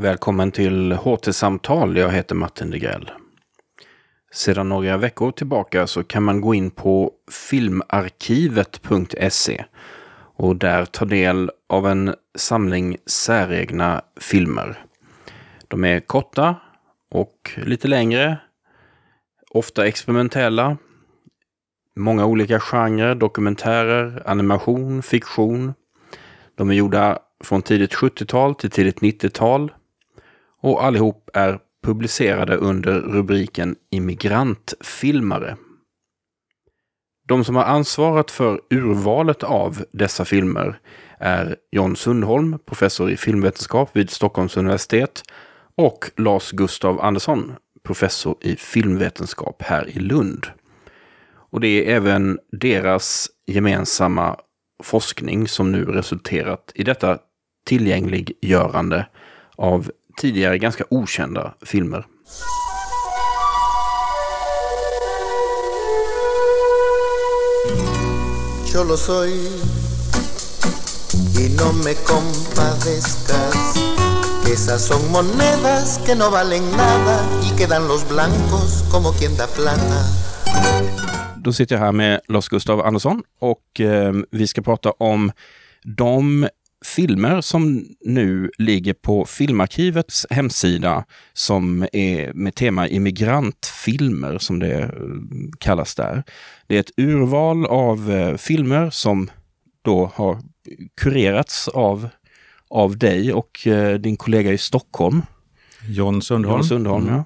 Välkommen 0.00 0.50
till 0.50 0.92
HT-samtal. 0.92 1.96
Jag 1.96 2.10
heter 2.10 2.34
Martin 2.34 2.70
Degrell. 2.70 3.10
Sedan 4.32 4.68
några 4.68 4.96
veckor 4.96 5.32
tillbaka 5.32 5.86
så 5.86 6.04
kan 6.04 6.22
man 6.22 6.40
gå 6.40 6.54
in 6.54 6.70
på 6.70 7.12
filmarkivet.se 7.30 9.64
och 10.36 10.56
där 10.56 10.84
ta 10.84 11.04
del 11.04 11.50
av 11.68 11.86
en 11.86 12.14
samling 12.38 12.96
säregna 13.06 14.02
filmer. 14.20 14.84
De 15.68 15.84
är 15.84 16.00
korta 16.00 16.56
och 17.10 17.50
lite 17.56 17.88
längre, 17.88 18.38
ofta 19.50 19.86
experimentella, 19.86 20.76
många 21.96 22.26
olika 22.26 22.60
genrer, 22.60 23.14
dokumentärer, 23.14 24.22
animation, 24.26 25.02
fiktion. 25.02 25.74
De 26.54 26.70
är 26.70 26.74
gjorda 26.74 27.18
från 27.44 27.62
tidigt 27.62 27.94
70-tal 27.94 28.54
till 28.54 28.70
tidigt 28.70 29.00
90-tal 29.00 29.72
och 30.60 30.84
allihop 30.84 31.30
är 31.34 31.58
publicerade 31.82 32.56
under 32.56 33.00
rubriken 33.00 33.76
immigrantfilmare. 33.90 35.56
De 37.28 37.44
som 37.44 37.56
har 37.56 37.64
ansvarat 37.64 38.30
för 38.30 38.60
urvalet 38.70 39.42
av 39.42 39.84
dessa 39.92 40.24
filmer 40.24 40.78
är 41.18 41.56
John 41.70 41.96
Sundholm, 41.96 42.58
professor 42.66 43.10
i 43.10 43.16
filmvetenskap 43.16 43.96
vid 43.96 44.10
Stockholms 44.10 44.56
universitet 44.56 45.22
och 45.76 46.10
Lars 46.16 46.50
Gustav 46.50 47.00
Andersson, 47.00 47.52
professor 47.82 48.36
i 48.40 48.56
filmvetenskap 48.56 49.62
här 49.62 49.88
i 49.88 49.98
Lund. 49.98 50.46
Och 51.32 51.60
det 51.60 51.68
är 51.68 51.96
även 51.96 52.38
deras 52.52 53.28
gemensamma 53.46 54.36
forskning 54.82 55.48
som 55.48 55.72
nu 55.72 55.84
resulterat 55.84 56.72
i 56.74 56.84
detta 56.84 57.18
tillgängliggörande 57.66 59.06
av 59.56 59.90
tidigare 60.16 60.58
ganska 60.58 60.84
okända 60.90 61.54
filmer. 61.62 62.04
Yo 68.72 68.84
lo 68.84 68.96
soy 68.96 69.30
y 71.38 71.48
no 71.56 71.72
me 71.72 71.94
compadezcas. 71.94 73.74
Esas 74.52 74.82
son 74.82 75.10
monedas 75.12 75.98
que 76.06 76.14
no 76.14 76.30
valen 76.30 76.62
nada 76.76 77.24
y 77.42 77.56
quedan 77.56 77.88
los 77.88 78.08
blancos 78.08 78.84
como 78.90 79.12
quien 79.12 79.36
da 79.36 79.46
plata. 79.46 80.04
Då 81.36 81.52
sitter 81.52 81.74
jag 81.74 81.82
här 81.82 81.92
med 81.92 82.20
Lars 82.28 82.48
Gustav 82.48 82.80
Andersson 82.80 83.22
och 83.38 83.80
eh, 83.80 84.12
vi 84.30 84.46
ska 84.46 84.62
prata 84.62 84.90
om 84.90 85.32
de 85.82 86.48
filmer 86.84 87.40
som 87.40 87.84
nu 88.00 88.50
ligger 88.58 88.92
på 88.92 89.24
Filmarkivets 89.24 90.26
hemsida 90.30 91.04
som 91.32 91.86
är 91.92 92.32
med 92.32 92.54
tema 92.54 92.88
immigrantfilmer 92.88 94.38
som 94.38 94.58
det 94.58 94.82
eh, 94.82 94.88
kallas 95.58 95.94
där. 95.94 96.22
Det 96.66 96.76
är 96.76 96.80
ett 96.80 96.90
urval 96.96 97.66
av 97.66 98.10
eh, 98.10 98.36
filmer 98.36 98.90
som 98.90 99.30
då 99.82 100.10
har 100.14 100.38
kurerats 101.00 101.68
av, 101.68 102.08
av 102.70 102.98
dig 102.98 103.32
och 103.32 103.66
eh, 103.66 103.98
din 103.98 104.16
kollega 104.16 104.52
i 104.52 104.58
Stockholm. 104.58 105.22
John 105.88 106.22
Sundholm. 106.22 106.58
John 106.58 106.68
Sundholm 106.68 107.02
mm. 107.02 107.14
ja. 107.16 107.24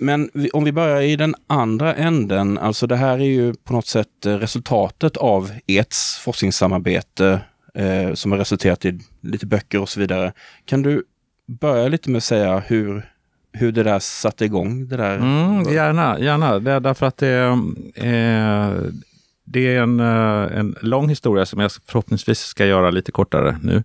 Men 0.00 0.30
om 0.52 0.64
vi 0.64 0.72
börjar 0.72 1.00
i 1.02 1.16
den 1.16 1.34
andra 1.46 1.94
änden, 1.94 2.58
alltså 2.58 2.86
det 2.86 2.96
här 2.96 3.18
är 3.18 3.24
ju 3.24 3.54
på 3.54 3.72
något 3.72 3.86
sätt 3.86 4.08
resultatet 4.22 5.16
av 5.16 5.52
ert 5.66 5.94
forskningssamarbete 6.20 7.40
eh, 7.78 8.14
som 8.14 8.32
har 8.32 8.38
resulterat 8.38 8.84
i 8.84 9.00
lite 9.20 9.46
böcker 9.46 9.80
och 9.80 9.88
så 9.88 10.00
vidare. 10.00 10.32
Kan 10.64 10.82
du 10.82 11.02
börja 11.46 11.88
lite 11.88 12.10
med 12.10 12.16
att 12.16 12.24
säga 12.24 12.58
hur, 12.58 13.02
hur 13.52 13.72
det 13.72 13.82
där 13.82 13.98
satte 13.98 14.44
igång? 14.44 14.88
Det 14.88 14.96
där? 14.96 15.16
Mm, 15.16 15.72
gärna, 15.72 16.18
gärna. 16.20 16.58
Det 16.58 16.72
är 16.72 16.80
därför 16.80 17.06
att 17.06 17.16
det, 17.16 17.36
eh, 17.94 18.72
det 19.44 19.74
är 19.74 19.82
en, 19.82 20.00
eh, 20.00 20.58
en 20.58 20.76
lång 20.80 21.08
historia 21.08 21.46
som 21.46 21.60
jag 21.60 21.72
förhoppningsvis 21.86 22.38
ska 22.38 22.66
göra 22.66 22.90
lite 22.90 23.12
kortare 23.12 23.58
nu. 23.62 23.76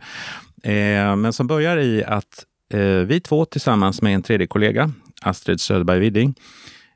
Eh, 0.63 1.15
men 1.15 1.33
som 1.33 1.47
börjar 1.47 1.77
i 1.77 2.03
att 2.03 2.45
eh, 2.73 2.79
vi 2.79 3.19
två 3.19 3.45
tillsammans 3.45 4.01
med 4.01 4.15
en 4.15 4.21
tredje 4.21 4.47
kollega, 4.47 4.91
Astrid 5.21 5.61
Söderberg 5.61 5.99
Widding, 5.99 6.35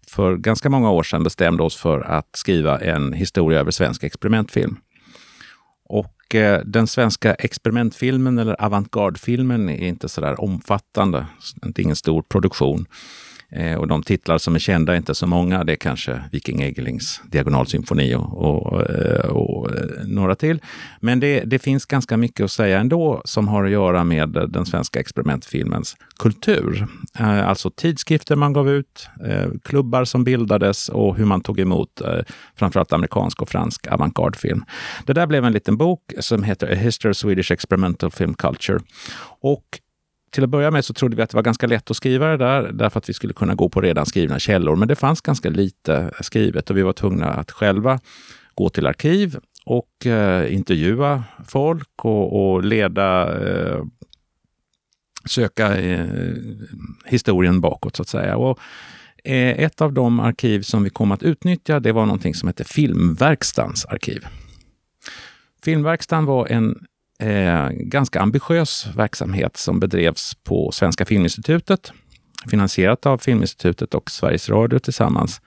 för 0.07 0.35
ganska 0.35 0.69
många 0.69 0.91
år 0.91 1.03
sedan 1.03 1.23
bestämde 1.23 1.63
oss 1.63 1.75
för 1.75 2.01
att 2.01 2.29
skriva 2.33 2.79
en 2.79 3.13
historia 3.13 3.59
över 3.59 3.71
svensk 3.71 4.03
experimentfilm. 4.03 4.77
Och 6.27 6.35
eh, 6.35 6.61
den 6.65 6.87
svenska 6.87 7.33
experimentfilmen 7.33 8.37
eller 8.37 8.61
avantgardfilmen 8.61 9.69
är 9.69 9.87
inte 9.87 10.09
så 10.09 10.21
där 10.21 10.41
omfattande. 10.41 11.25
Det 11.61 11.81
är 11.81 11.83
ingen 11.83 11.95
stor 11.95 12.21
produktion. 12.21 12.85
Eh, 13.51 13.75
och 13.75 13.87
de 13.87 14.03
titlar 14.03 14.37
som 14.37 14.55
är 14.55 14.59
kända 14.59 14.93
är 14.93 14.97
inte 14.97 15.15
så 15.15 15.27
många. 15.27 15.63
Det 15.63 15.71
är 15.71 15.75
kanske 15.75 16.23
Viking 16.31 16.61
Egelings 16.61 17.21
Diagonalsymfoni 17.25 18.15
och, 18.15 18.37
och, 18.37 18.89
eh, 18.89 19.29
och, 19.29 19.75
eh, 19.75 19.85
några 20.05 20.35
till. 20.35 20.59
Men 20.99 21.19
det, 21.19 21.39
det, 21.39 21.59
finns 21.59 21.85
ganska 21.85 22.17
mycket 22.17 22.43
att 22.43 22.51
säga 22.51 22.79
ändå 22.79 23.21
som 23.25 23.47
har 23.47 23.63
att 23.65 23.71
göra 23.71 24.03
med 24.03 24.29
den 24.49 24.65
svenska 24.65 24.99
experimentfilmens 24.99 25.95
kultur. 26.19 26.87
Eh, 27.19 27.47
alltså 27.47 27.69
tidskrifter 27.69 28.35
man 28.35 28.53
gav 28.53 28.69
ut, 28.69 29.09
klubbar 29.63 30.05
som 30.05 30.23
bildades 30.23 30.89
och 30.89 31.17
hur 31.17 31.25
man 31.25 31.41
tog 31.41 31.59
emot 31.59 32.01
framförallt 32.55 32.93
amerikansk 32.93 33.41
och 33.41 33.49
fransk 33.49 33.87
avantgardfilm. 33.87 34.63
Det 35.05 35.13
där 35.13 35.27
blev 35.27 35.45
en 35.45 35.53
liten 35.53 35.77
bok 35.77 36.13
som 36.19 36.43
heter 36.43 36.71
A 36.71 36.75
History 36.75 37.11
of 37.11 37.17
Swedish 37.17 37.51
Experimental 37.51 38.11
Film 38.11 38.33
Culture. 38.33 38.79
Och 39.41 39.63
till 40.37 40.43
att 40.43 40.49
börja 40.49 40.71
med 40.71 40.85
så 40.85 40.93
trodde 40.93 41.15
vi 41.15 41.21
att 41.21 41.29
det 41.29 41.37
var 41.37 41.43
ganska 41.43 41.67
lätt 41.67 41.91
att 41.91 41.97
skriva 41.97 42.27
det 42.27 42.37
där 42.37 42.71
därför 42.71 42.99
att 42.99 43.09
vi 43.09 43.13
skulle 43.13 43.33
kunna 43.33 43.55
gå 43.55 43.69
på 43.69 43.81
redan 43.81 44.05
skrivna 44.05 44.39
källor. 44.39 44.75
Men 44.75 44.87
det 44.87 44.95
fanns 44.95 45.21
ganska 45.21 45.49
lite 45.49 46.11
skrivet 46.21 46.69
och 46.69 46.77
vi 46.77 46.81
var 46.81 46.93
tvungna 46.93 47.25
att 47.25 47.51
själva 47.51 47.99
gå 48.55 48.69
till 48.69 48.87
arkiv 48.87 49.37
och 49.65 50.05
eh, 50.05 50.53
intervjua 50.53 51.23
folk 51.47 52.05
och, 52.05 52.53
och 52.53 52.63
leda 52.63 53.39
eh, 53.47 53.83
söka 55.25 55.77
eh, 55.77 56.33
historien 57.05 57.61
bakåt 57.61 57.95
så 57.95 58.01
att 58.01 58.09
säga. 58.09 58.37
Och, 58.37 58.59
eh, 59.23 59.59
ett 59.59 59.81
av 59.81 59.93
de 59.93 60.19
arkiv 60.19 60.61
som 60.61 60.83
vi 60.83 60.89
kom 60.89 61.11
att 61.11 61.23
utnyttja, 61.23 61.79
det 61.79 61.91
var 61.91 62.05
någonting 62.05 62.35
som 62.35 62.47
hette 62.47 62.63
Filmverkstans 62.63 63.85
arkiv. 63.85 64.25
Filmverkstan 65.63 66.25
var 66.25 66.47
en 66.47 66.75
eh, 67.19 67.69
ganska 67.69 68.21
ambitiös 68.21 68.87
verksamhet 68.95 69.57
som 69.57 69.79
bedrevs 69.79 70.35
på 70.43 70.71
Svenska 70.71 71.05
Filminstitutet, 71.05 71.91
finansierat 72.49 73.05
av 73.05 73.17
Filminstitutet 73.17 73.93
och 73.93 74.11
Sveriges 74.11 74.49
Radio 74.49 74.79
tillsammans 74.79 75.41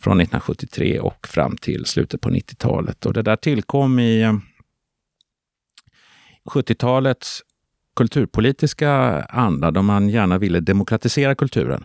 från 0.00 0.20
1973 0.20 1.00
och 1.00 1.28
fram 1.28 1.56
till 1.56 1.86
slutet 1.86 2.20
på 2.20 2.30
90-talet. 2.30 3.06
Och 3.06 3.12
det 3.12 3.22
där 3.22 3.36
tillkom 3.36 3.98
i 3.98 4.22
eh, 4.22 4.34
70-talets 6.44 7.42
kulturpolitiska 7.96 8.90
anda 9.24 9.70
då 9.70 9.82
man 9.82 10.08
gärna 10.08 10.38
ville 10.38 10.60
demokratisera 10.60 11.34
kulturen. 11.34 11.84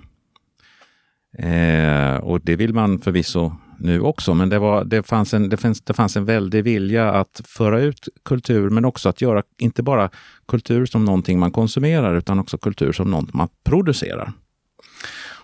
Eh, 1.38 2.16
och 2.16 2.42
det 2.42 2.56
vill 2.56 2.74
man 2.74 3.00
förvisso 3.00 3.56
nu 3.78 4.02
också, 4.02 4.34
men 4.34 4.50
det, 4.50 4.60
var, 4.60 4.84
det, 4.84 5.04
fanns 5.04 5.34
en, 5.34 5.50
det, 5.50 5.58
fanns, 5.58 5.82
det 5.82 5.94
fanns 5.94 6.18
en 6.18 6.26
väldig 6.26 6.64
vilja 6.64 7.12
att 7.12 7.42
föra 7.46 7.80
ut 7.80 8.08
kultur, 8.24 8.70
men 8.70 8.86
också 8.86 9.10
att 9.10 9.22
göra 9.22 9.44
inte 9.58 9.84
bara 9.84 10.10
kultur 10.48 10.86
som 10.86 11.06
någonting 11.06 11.40
man 11.40 11.52
konsumerar, 11.52 12.16
utan 12.16 12.40
också 12.40 12.58
kultur 12.58 12.92
som 12.92 13.12
något 13.12 13.34
man 13.34 13.50
producerar. 13.64 14.32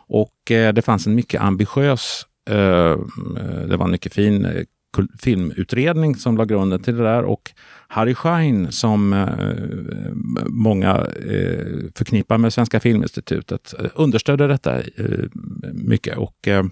Och 0.08 0.52
eh, 0.52 0.74
det 0.74 0.82
fanns 0.82 1.08
en 1.08 1.16
mycket 1.16 1.42
ambitiös, 1.42 2.26
eh, 2.50 2.98
det 3.68 3.78
var 3.78 3.86
en 3.86 3.92
mycket 3.92 4.14
fin 4.14 4.46
eh, 4.46 4.64
filmutredning 5.20 6.16
som 6.16 6.38
la 6.38 6.46
grunden 6.46 6.84
till 6.84 6.98
det 6.98 7.04
där 7.04 7.24
och 7.24 7.52
Harry 7.88 8.16
Schein 8.16 8.72
som 8.72 9.14
eh, 9.14 10.14
många 10.48 10.96
eh, 11.30 11.66
förknippar 11.96 12.38
med 12.38 12.54
Svenska 12.54 12.80
Filminstitutet 12.80 13.74
eh, 13.80 13.86
understödde 13.96 14.48
detta 14.48 14.80
eh, 14.80 15.26
mycket 15.74 16.18
och 16.18 16.48
eh, 16.48 16.64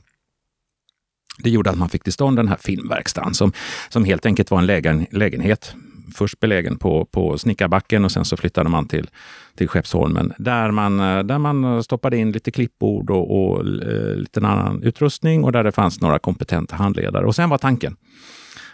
det 1.38 1.50
gjorde 1.50 1.70
att 1.70 1.78
man 1.78 1.90
fick 1.90 2.04
till 2.04 2.14
stånd 2.14 2.38
den 2.38 2.48
här 2.48 2.58
filmverkstaden 2.62 3.34
som, 3.34 3.52
som 3.90 4.06
helt 4.06 4.26
enkelt 4.26 4.52
var 4.52 4.60
en 4.60 4.66
lägen, 4.66 5.06
lägenhet. 5.12 5.76
Först 6.16 6.40
belägen 6.40 6.78
på, 6.78 7.06
på 7.06 7.38
Snickarbacken 7.38 8.06
och 8.06 8.12
sen 8.12 8.26
så 8.26 8.38
flyttade 8.38 8.70
man 8.70 8.88
till, 8.88 9.10
till 9.56 9.68
Skeppsholmen 9.68 10.34
där 10.38 10.72
man, 10.72 10.98
där 10.98 11.38
man 11.38 11.84
stoppade 11.84 12.18
in 12.18 12.32
lite 12.32 12.52
klippbord 12.52 13.10
och, 13.10 13.52
och 13.52 13.60
eh, 13.60 14.16
lite 14.16 14.40
annan 14.40 14.84
utrustning 14.84 15.44
och 15.44 15.52
där 15.52 15.64
det 15.64 15.72
fanns 15.72 16.02
några 16.02 16.20
kompetenta 16.20 16.76
handledare. 16.76 17.26
Och 17.26 17.36
sen 17.36 17.50
var 17.50 17.58
tanken 17.58 17.96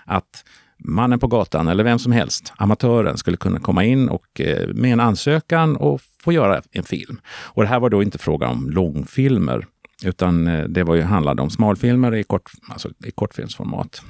att 0.06 0.44
mannen 0.78 1.19
på 1.19 1.28
gatan 1.28 1.68
eller 1.68 1.84
vem 1.84 2.00
som 2.00 2.12
helst, 2.12 2.54
amatören, 2.58 3.18
skulle 3.18 3.38
kunna 3.38 3.60
komma 3.60 3.84
in 3.84 4.10
och 4.10 4.42
eh, 4.42 4.68
med 4.68 4.94
en 4.94 5.00
ansökan 5.00 5.75
och 5.75 6.01
få 6.24 6.31
göra 6.31 6.62
en 6.72 6.84
film. 6.84 7.19
Och 7.28 7.63
det 7.63 7.69
här 7.69 7.80
var 7.80 7.90
då 7.90 8.04
inte 8.04 8.18
fråga 8.18 8.48
om 8.48 8.69
långfilmer 8.69 9.68
utan 10.04 10.48
eh, 10.48 10.64
det 10.64 10.84
var 10.84 10.96
ju, 10.96 11.02
handlade 11.02 11.42
om 11.42 11.50
smalfilmer 11.50 12.16
i, 12.16 12.24
kort, 12.24 12.52
alltså 12.70 12.90
i 13.06 13.12
kortfilmsformat. 13.12 14.02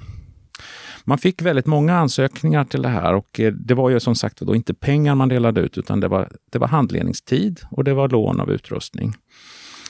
Man 1.04 1.18
fick 1.18 1.42
väldigt 1.42 1.66
många 1.66 1.98
ansökningar 1.98 2.64
till 2.64 2.82
det 2.82 2.90
här 2.90 3.14
och 3.14 3.40
eh, 3.40 3.54
det 3.54 3.74
var 3.74 3.90
ju 3.90 4.00
som 4.00 4.16
sagt 4.16 4.40
då 4.40 4.56
inte 4.56 4.74
pengar 4.74 5.16
man 5.16 5.30
delade 5.30 5.62
ut 5.62 5.78
utan 5.78 6.00
det 6.00 6.08
var, 6.08 6.30
det 6.50 6.60
var 6.60 6.68
handledningstid 6.68 7.62
och 7.72 7.84
det 7.84 7.94
var 7.94 8.10
lån 8.10 8.40
av 8.40 8.52
utrustning. 8.52 9.14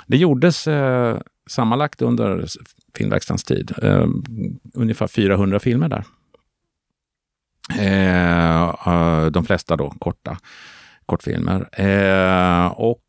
Det 0.08 0.18
gjordes 0.18 0.68
eh, 0.68 1.18
sammanlagt 1.50 2.02
under 2.02 2.46
filmverkstadens 2.96 3.44
tid 3.44 3.72
eh, 3.82 4.08
ungefär 4.74 5.08
400 5.08 5.60
filmer 5.60 5.90
där. 5.90 6.04
Eh, 7.80 8.64
eh, 8.88 9.26
de 9.26 9.46
flesta 9.46 9.76
då 9.76 9.90
korta 9.90 10.38
kortfilmer. 11.06 11.80
Eh, 11.82 12.66
och 12.66 13.05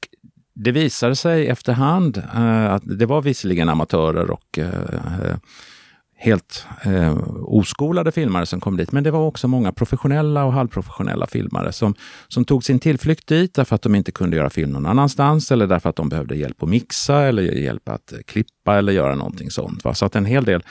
det 0.56 0.72
visade 0.72 1.16
sig 1.16 1.48
efterhand 1.48 2.16
eh, 2.34 2.72
att 2.72 2.82
det 2.84 3.06
var 3.06 3.22
visserligen 3.22 3.68
amatörer 3.68 4.30
och 4.30 4.58
eh, 4.58 4.94
eh, 5.24 5.36
helt 6.18 6.66
eh, 6.82 7.18
oskolade 7.42 8.12
filmare 8.12 8.46
som 8.46 8.60
kom 8.60 8.76
dit, 8.76 8.92
men 8.92 9.04
det 9.04 9.10
var 9.10 9.20
också 9.20 9.48
många 9.48 9.72
professionella 9.72 10.44
och 10.44 10.52
halvprofessionella 10.52 11.26
filmare 11.26 11.72
som, 11.72 11.94
som 12.28 12.44
tog 12.44 12.64
sin 12.64 12.78
tillflykt 12.78 13.26
dit 13.26 13.54
därför 13.54 13.74
att 13.74 13.82
de 13.82 13.94
inte 13.94 14.12
kunde 14.12 14.36
göra 14.36 14.50
film 14.50 14.70
någon 14.70 14.86
annanstans 14.86 15.52
eller 15.52 15.66
därför 15.66 15.90
att 15.90 15.96
de 15.96 16.08
behövde 16.08 16.36
hjälp 16.36 16.62
att 16.62 16.68
mixa 16.68 17.22
eller 17.22 17.42
hjälp 17.42 17.88
att 17.88 18.12
eh, 18.12 18.18
klippa 18.26 18.78
eller 18.78 18.92
göra 18.92 19.14
någonting 19.14 19.50
sånt. 19.50 19.84
Va? 19.84 19.94
Så 19.94 20.06
att 20.06 20.16
en 20.16 20.24
hel 20.24 20.44
del 20.44 20.62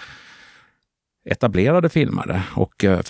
etablerade 1.30 1.90
filmare 1.90 2.44
och 2.56 2.84
eh, 2.84 3.02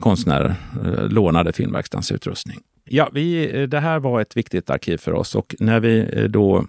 konstnärer 0.00 0.54
eh, 0.84 1.08
lånade 1.08 1.52
filmverkstadens 1.52 2.12
utrustning. 2.12 2.60
Ja, 2.84 3.10
vi, 3.12 3.56
eh, 3.60 3.68
det 3.68 3.80
här 3.80 3.98
var 3.98 4.20
ett 4.20 4.36
viktigt 4.36 4.70
arkiv 4.70 4.96
för 4.96 5.12
oss 5.12 5.34
och 5.34 5.54
när 5.60 5.80
vi 5.80 6.08
eh, 6.12 6.24
då 6.24 6.66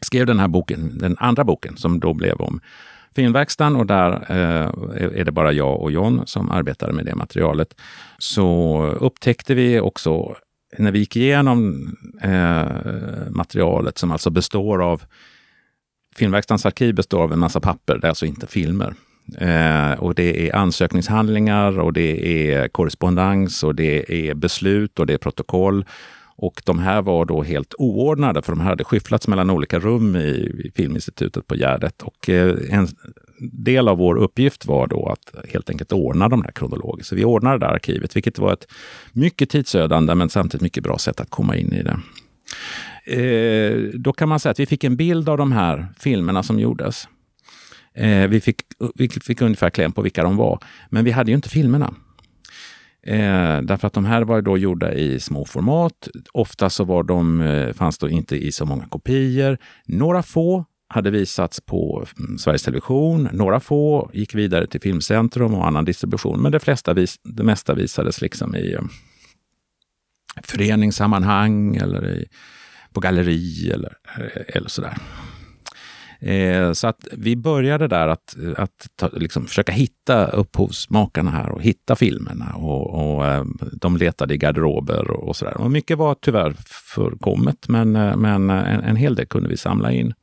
skrev 0.00 0.26
den 0.26 0.38
här 0.38 0.48
boken, 0.48 0.98
den 0.98 1.16
andra 1.18 1.44
boken 1.44 1.76
som 1.76 2.00
då 2.00 2.14
blev 2.14 2.40
om 2.40 2.60
filmverkstaden 3.14 3.76
och 3.76 3.86
där 3.86 4.12
eh, 4.12 5.20
är 5.20 5.24
det 5.24 5.32
bara 5.32 5.52
jag 5.52 5.80
och 5.80 5.92
John 5.92 6.22
som 6.26 6.50
arbetar 6.50 6.92
med 6.92 7.04
det 7.04 7.14
materialet. 7.14 7.74
Så 8.18 8.82
upptäckte 9.00 9.54
vi 9.54 9.80
också 9.80 10.36
när 10.78 10.92
vi 10.92 10.98
gick 10.98 11.16
igenom 11.16 11.88
eh, 12.22 12.66
materialet 13.30 13.98
som 13.98 14.10
alltså 14.12 14.30
består 14.30 14.82
av 14.82 15.02
Filmverkstadens 16.16 16.66
arkiv 16.66 16.94
består 16.94 17.22
av 17.22 17.32
en 17.32 17.38
massa 17.38 17.60
papper, 17.60 17.98
det 17.98 18.06
är 18.06 18.08
alltså 18.08 18.26
inte 18.26 18.46
filmer. 18.46 18.94
Eh, 19.38 19.92
och 19.92 20.14
det 20.14 20.48
är 20.48 20.56
ansökningshandlingar 20.56 21.78
och 21.78 21.92
det 21.92 22.52
är 22.52 22.68
korrespondens 22.68 23.62
och 23.62 23.74
det 23.74 24.28
är 24.28 24.34
beslut 24.34 24.98
och 24.98 25.06
det 25.06 25.14
är 25.14 25.18
protokoll. 25.18 25.84
Och 26.40 26.62
de 26.64 26.78
här 26.78 27.02
var 27.02 27.24
då 27.24 27.42
helt 27.42 27.74
oordnade 27.78 28.42
för 28.42 28.52
de 28.52 28.60
hade 28.60 28.84
skyfflats 28.84 29.28
mellan 29.28 29.50
olika 29.50 29.78
rum 29.78 30.16
i, 30.16 30.28
i 30.64 30.72
Filminstitutet 30.76 31.46
på 31.46 31.54
Gärdet. 31.54 32.02
Och 32.02 32.28
eh, 32.28 32.56
en 32.70 32.88
del 33.52 33.88
av 33.88 33.98
vår 33.98 34.16
uppgift 34.16 34.66
var 34.66 34.86
då 34.86 35.06
att 35.06 35.50
helt 35.52 35.70
enkelt 35.70 35.92
ordna 35.92 36.28
de 36.28 36.42
här 36.42 36.50
kronologiskt. 36.50 37.08
Så 37.08 37.16
vi 37.16 37.24
ordnade 37.24 37.58
det 37.58 37.66
där 37.66 37.72
arkivet, 37.72 38.16
vilket 38.16 38.38
var 38.38 38.52
ett 38.52 38.66
mycket 39.12 39.50
tidsödande 39.50 40.14
men 40.14 40.28
samtidigt 40.28 40.62
mycket 40.62 40.82
bra 40.82 40.98
sätt 40.98 41.20
att 41.20 41.30
komma 41.30 41.56
in 41.56 41.72
i 41.72 41.82
det. 41.82 41.98
Eh, 43.08 43.76
då 43.94 44.12
kan 44.12 44.28
man 44.28 44.40
säga 44.40 44.50
att 44.50 44.60
vi 44.60 44.66
fick 44.66 44.84
en 44.84 44.96
bild 44.96 45.28
av 45.28 45.38
de 45.38 45.52
här 45.52 45.86
filmerna 45.98 46.42
som 46.42 46.58
gjordes. 46.58 47.08
Eh, 47.98 48.28
vi, 48.28 48.40
fick, 48.40 48.60
vi 48.94 49.08
fick 49.08 49.40
ungefär 49.40 49.70
kläm 49.70 49.92
på 49.92 50.02
vilka 50.02 50.22
de 50.22 50.36
var, 50.36 50.58
men 50.90 51.04
vi 51.04 51.10
hade 51.10 51.30
ju 51.30 51.34
inte 51.34 51.48
filmerna. 51.48 51.94
Eh, 53.02 53.60
därför 53.62 53.86
att 53.86 53.92
de 53.92 54.04
här 54.04 54.22
var 54.22 54.42
då 54.42 54.58
gjorda 54.58 54.94
i 54.94 55.20
små 55.20 55.44
format. 55.44 56.08
Ofta 56.32 56.70
så 56.70 56.84
var 56.84 57.02
de, 57.02 57.40
eh, 57.40 57.72
fanns 57.72 57.98
de 57.98 58.10
inte 58.10 58.36
i 58.36 58.52
så 58.52 58.64
många 58.64 58.86
kopior. 58.86 59.58
Några 59.86 60.22
få 60.22 60.64
hade 60.88 61.10
visats 61.10 61.60
på 61.60 62.06
mm, 62.18 62.38
Sveriges 62.38 62.62
Television. 62.62 63.28
Några 63.32 63.60
få 63.60 64.10
gick 64.12 64.34
vidare 64.34 64.66
till 64.66 64.80
Filmcentrum 64.80 65.54
och 65.54 65.66
annan 65.66 65.84
distribution. 65.84 66.42
Men 66.42 66.52
det, 66.52 66.60
flesta 66.60 66.94
vis, 66.94 67.20
det 67.24 67.42
mesta 67.42 67.74
visades 67.74 68.20
liksom 68.20 68.56
i 68.56 68.72
eh, 68.72 68.82
föreningssammanhang 70.42 71.76
eller 71.76 72.08
i, 72.08 72.26
på 72.92 73.00
galleri 73.00 73.70
eller, 73.70 73.92
eh, 74.18 74.56
eller 74.56 74.68
sådär. 74.68 74.96
Eh, 76.20 76.72
så 76.72 76.86
att 76.86 77.06
vi 77.12 77.36
började 77.36 77.88
där 77.88 78.08
att, 78.08 78.36
att 78.56 78.86
ta, 78.96 79.08
liksom 79.08 79.46
försöka 79.46 79.72
hitta 79.72 80.26
upphovsmakarna 80.26 81.30
här 81.30 81.48
och 81.48 81.62
hitta 81.62 81.96
filmerna. 81.96 82.52
Och, 82.54 83.14
och 83.14 83.26
eh, 83.26 83.44
de 83.72 83.96
letade 83.96 84.34
i 84.34 84.38
garderober 84.38 85.10
och, 85.10 85.28
och 85.28 85.36
sådär. 85.36 85.56
Och 85.56 85.70
mycket 85.70 85.98
var 85.98 86.14
tyvärr 86.14 86.54
förkommet, 86.94 87.68
men, 87.68 87.96
eh, 87.96 88.16
men 88.16 88.50
eh, 88.50 88.74
en, 88.74 88.80
en 88.80 88.96
hel 88.96 89.14
del 89.14 89.26
kunde 89.26 89.48
vi 89.48 89.56
samla 89.56 89.92
in. 89.92 90.14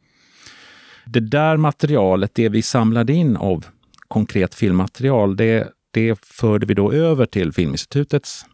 Det 1.05 1.19
där 1.19 1.57
materialet, 1.57 2.35
det 2.35 2.49
vi 2.49 2.61
samlade 2.61 3.13
in 3.13 3.37
av 3.37 3.65
konkret 4.07 4.55
filmmaterial, 4.55 5.35
det, 5.35 5.67
det 5.91 6.25
förde 6.25 6.65
vi 6.65 6.73
då 6.73 6.91
över 6.91 7.25
till 7.25 7.51
Filminstitutets 7.51 8.45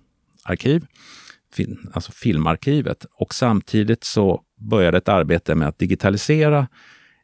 arkiv, 0.44 0.86
film, 1.54 1.92
alltså 1.94 2.12
filmarkivet. 2.12 3.06
Och 3.14 3.34
samtidigt 3.34 4.04
så 4.04 4.42
började 4.60 4.98
ett 4.98 5.10
arbete 5.10 5.56
med 5.56 5.68
att 5.68 5.80
digitalisera 5.80 6.68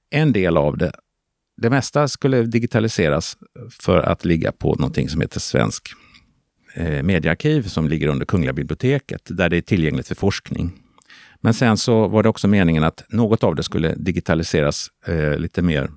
en 0.10 0.34
del 0.34 0.58
av 0.58 0.78
det. 0.78 0.92
Det 1.62 1.70
mesta 1.70 2.08
skulle 2.08 2.44
digitaliseras 2.44 3.38
för 3.70 4.00
att 4.00 4.26
ligga 4.26 4.52
på 4.52 4.76
någonting 4.76 5.10
som 5.10 5.22
heter 5.22 5.40
Svensk 5.40 5.90
eh, 6.76 7.04
mediearkiv 7.04 7.62
som 7.62 7.88
ligger 7.88 8.08
under 8.08 8.26
Kungliga 8.26 8.54
biblioteket 8.54 9.22
där 9.26 9.50
det 9.50 9.58
är 9.58 9.62
tillgängligt 9.62 10.08
för 10.08 10.16
forskning. 10.16 10.74
Men 11.42 11.54
sen 11.54 11.78
så 11.78 12.08
var 12.08 12.24
det 12.24 12.30
också 12.30 12.48
meningen 12.48 12.84
att 12.84 13.04
något 13.10 13.44
av 13.44 13.56
det 13.56 13.64
skulle 13.64 13.96
digitaliseras 13.96 14.88
eh, 15.06 15.38
lite 15.38 15.62
mer 15.62 15.90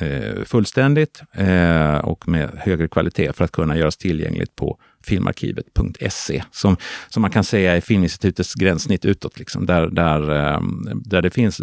Eh, 0.00 0.44
fullständigt 0.44 1.22
eh, 1.32 1.96
och 1.96 2.28
med 2.28 2.50
högre 2.58 2.88
kvalitet 2.88 3.32
för 3.32 3.44
att 3.44 3.52
kunna 3.52 3.76
göras 3.76 3.96
tillgängligt 3.96 4.56
på 4.56 4.78
filmarkivet.se 5.04 6.44
som, 6.50 6.76
som 7.08 7.22
man 7.22 7.30
kan 7.30 7.44
säga 7.44 7.76
är 7.76 7.80
Filminstitutets 7.80 8.54
gränssnitt 8.54 9.04
utåt, 9.04 9.38
liksom, 9.38 9.66
där, 9.66 9.86
där, 9.86 10.30
ehm, 10.30 11.02
där 11.04 11.22
det 11.22 11.30
finns 11.30 11.60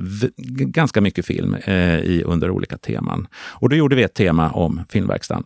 ganska 0.58 1.02
mycket 1.02 1.26
film 1.26 1.54
eh, 1.54 2.00
i, 2.00 2.24
under 2.26 2.52
olika 2.52 2.78
teman. 2.78 3.28
Och 3.34 3.70
då 3.70 3.76
gjorde 3.76 3.96
vi 3.96 4.04
ett 4.04 4.14
tema 4.14 4.52
om 4.52 4.82
filmverkstaden. 4.90 5.44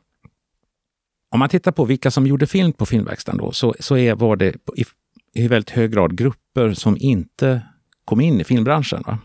Om 1.31 1.39
man 1.39 1.49
tittar 1.49 1.71
på 1.71 1.85
vilka 1.85 2.11
som 2.11 2.27
gjorde 2.27 2.47
film 2.47 2.73
på 2.73 2.85
filmverkstaden 2.85 3.39
då, 3.39 3.51
så, 3.51 3.75
så 3.79 3.97
är, 3.97 4.15
var 4.15 4.35
det 4.35 4.55
i, 4.75 4.85
i 5.33 5.47
väldigt 5.47 5.69
hög 5.69 5.91
grad 5.91 6.17
grupper 6.17 6.73
som 6.73 6.97
inte 6.99 7.61
kom 8.05 8.21
in 8.21 8.41
i 8.41 8.43
filmbranschen. 8.43 9.03
Va? 9.05 9.19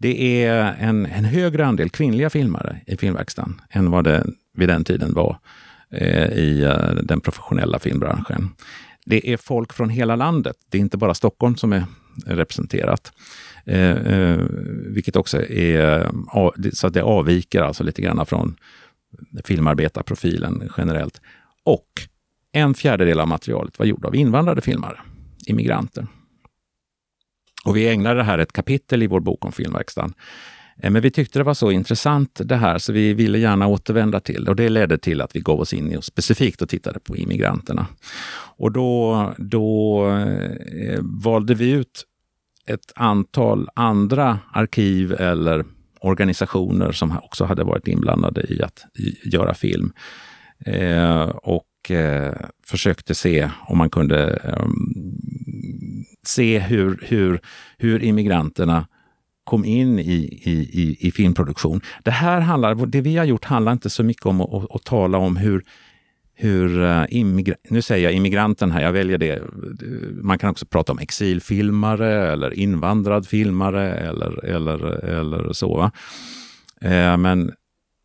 Det 0.00 0.44
är 0.44 0.74
en, 0.78 1.06
en 1.06 1.24
högre 1.24 1.66
andel 1.66 1.90
kvinnliga 1.90 2.30
filmare 2.30 2.80
i 2.86 2.96
filmverkstaden 2.96 3.60
än 3.70 3.90
vad 3.90 4.04
det 4.04 4.26
vid 4.54 4.68
den 4.68 4.84
tiden 4.84 5.14
var 5.14 5.38
eh, 5.90 6.28
i 6.32 6.62
eh, 6.62 6.94
den 7.02 7.20
professionella 7.20 7.78
filmbranschen. 7.78 8.48
Det 9.06 9.32
är 9.32 9.36
folk 9.36 9.72
från 9.72 9.88
hela 9.88 10.16
landet. 10.16 10.56
Det 10.68 10.78
är 10.78 10.80
inte 10.80 10.96
bara 10.96 11.14
Stockholm 11.14 11.56
som 11.56 11.72
är 11.72 11.84
representerat. 12.26 13.12
Eh, 13.64 13.90
eh 13.90 14.38
vilket 14.86 15.16
också 15.16 15.42
är 15.42 16.00
eh, 16.00 16.50
så 16.72 16.86
att 16.86 16.94
det 16.94 17.02
avviker 17.02 17.60
alltså 17.60 17.84
lite 17.84 18.02
grann 18.02 18.26
från 18.26 18.56
filmarbetarprofilen 19.44 20.70
generellt. 20.76 21.20
Och 21.64 21.86
en 22.52 22.74
fjärdedel 22.74 23.20
av 23.20 23.28
materialet 23.28 23.78
var 23.78 23.86
gjort 23.86 24.04
av 24.04 24.16
invandrade 24.16 24.60
filmare, 24.60 24.96
immigranter. 25.46 26.06
Och 27.64 27.76
vi 27.76 27.88
ägnade 27.88 28.14
det 28.14 28.24
här 28.24 28.38
ett 28.38 28.52
kapitel 28.52 29.02
i 29.02 29.06
vår 29.06 29.20
bok 29.20 29.44
om 29.44 29.52
filmverkstaden. 29.52 30.14
Eh, 30.82 30.90
men 30.90 31.02
vi 31.02 31.10
tyckte 31.10 31.38
det 31.38 31.44
var 31.44 31.54
så 31.54 31.70
intressant 31.70 32.40
det 32.44 32.56
här 32.56 32.78
så 32.78 32.92
vi 32.92 33.14
ville 33.14 33.38
gärna 33.38 33.66
återvända 33.66 34.20
till 34.20 34.44
det. 34.44 34.50
Och 34.50 34.56
det 34.56 34.68
ledde 34.68 34.98
till 34.98 35.20
att 35.20 35.36
vi 35.36 35.40
gav 35.40 35.60
oss 35.60 35.72
in 35.72 35.92
i 35.92 35.96
och 35.96 36.04
specifikt 36.04 36.62
och 36.62 36.68
tittade 36.68 37.00
på 37.00 37.16
immigranterna. 37.16 37.86
Och 38.56 38.72
då, 38.72 39.34
då 39.38 40.06
eh, 40.08 41.00
valde 41.02 41.54
vi 41.54 41.70
ut 41.70 42.06
ett 42.66 42.92
antal 42.96 43.68
andra 43.74 44.38
arkiv 44.52 45.12
eller 45.12 45.64
organisationer 46.00 46.92
som 46.92 47.18
också 47.22 47.44
hade 47.44 47.64
varit 47.64 47.88
inblandade 47.88 48.40
i 48.40 48.62
att 48.62 48.84
göra 49.24 49.54
film. 49.54 49.92
Eh, 50.66 51.22
och 51.28 51.90
eh, 51.90 52.34
försökte 52.66 53.14
se 53.14 53.50
om 53.66 53.78
man 53.78 53.90
kunde 53.90 54.36
ehm, 54.36 54.94
se 56.30 56.58
hur, 56.58 56.98
hur, 57.02 57.40
hur 57.78 58.02
immigranterna 58.02 58.86
kom 59.44 59.64
in 59.64 59.98
i, 59.98 60.40
i, 60.42 60.52
i, 60.52 60.96
i, 61.00 61.10
filmproduktion. 61.10 61.80
Det 62.04 62.10
här 62.10 62.40
handlar, 62.40 62.86
det 62.86 63.00
vi 63.00 63.16
har 63.16 63.24
gjort 63.24 63.44
handlar 63.44 63.72
inte 63.72 63.90
så 63.90 64.02
mycket 64.02 64.26
om 64.26 64.40
att, 64.40 64.54
att, 64.54 64.74
att 64.74 64.84
tala 64.84 65.18
om 65.18 65.36
hur, 65.36 65.64
hur 66.34 66.82
eh, 66.82 67.04
immigra- 67.10 67.56
nu 67.70 67.82
säger 67.82 68.04
jag 68.04 68.12
immigranten 68.12 68.70
här, 68.70 68.82
jag 68.82 68.92
väljer 68.92 69.18
det. 69.18 69.42
Man 70.22 70.38
kan 70.38 70.50
också 70.50 70.66
prata 70.66 70.92
om 70.92 70.98
exilfilmare 70.98 72.32
eller 72.32 72.54
invandrad 72.54 73.26
filmare 73.26 73.94
eller, 73.94 74.44
eller, 74.44 75.04
eller 75.04 75.52
så. 75.52 75.76
Va? 75.76 75.90
Eh, 76.80 77.16
men 77.16 77.52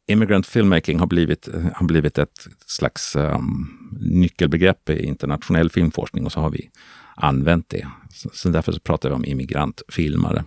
immigrant 0.07 0.47
filmmaking 0.47 0.99
har 0.99 1.07
blivit, 1.07 1.49
har 1.73 1.85
blivit 1.85 2.17
ett 2.17 2.47
slags 2.65 3.15
um, 3.15 3.67
nyckelbegrepp 3.99 4.89
i 4.89 5.05
internationell 5.05 5.69
filmforskning 5.69 6.25
och 6.25 6.31
så 6.31 6.39
har 6.39 6.49
vi 6.49 6.69
använt 7.15 7.69
det. 7.69 7.87
Så, 8.09 8.29
så 8.33 8.49
därför 8.49 8.71
så 8.71 8.79
pratar 8.79 9.09
vi 9.09 9.15
om 9.15 9.25
immigrantfilmare. 9.25 10.43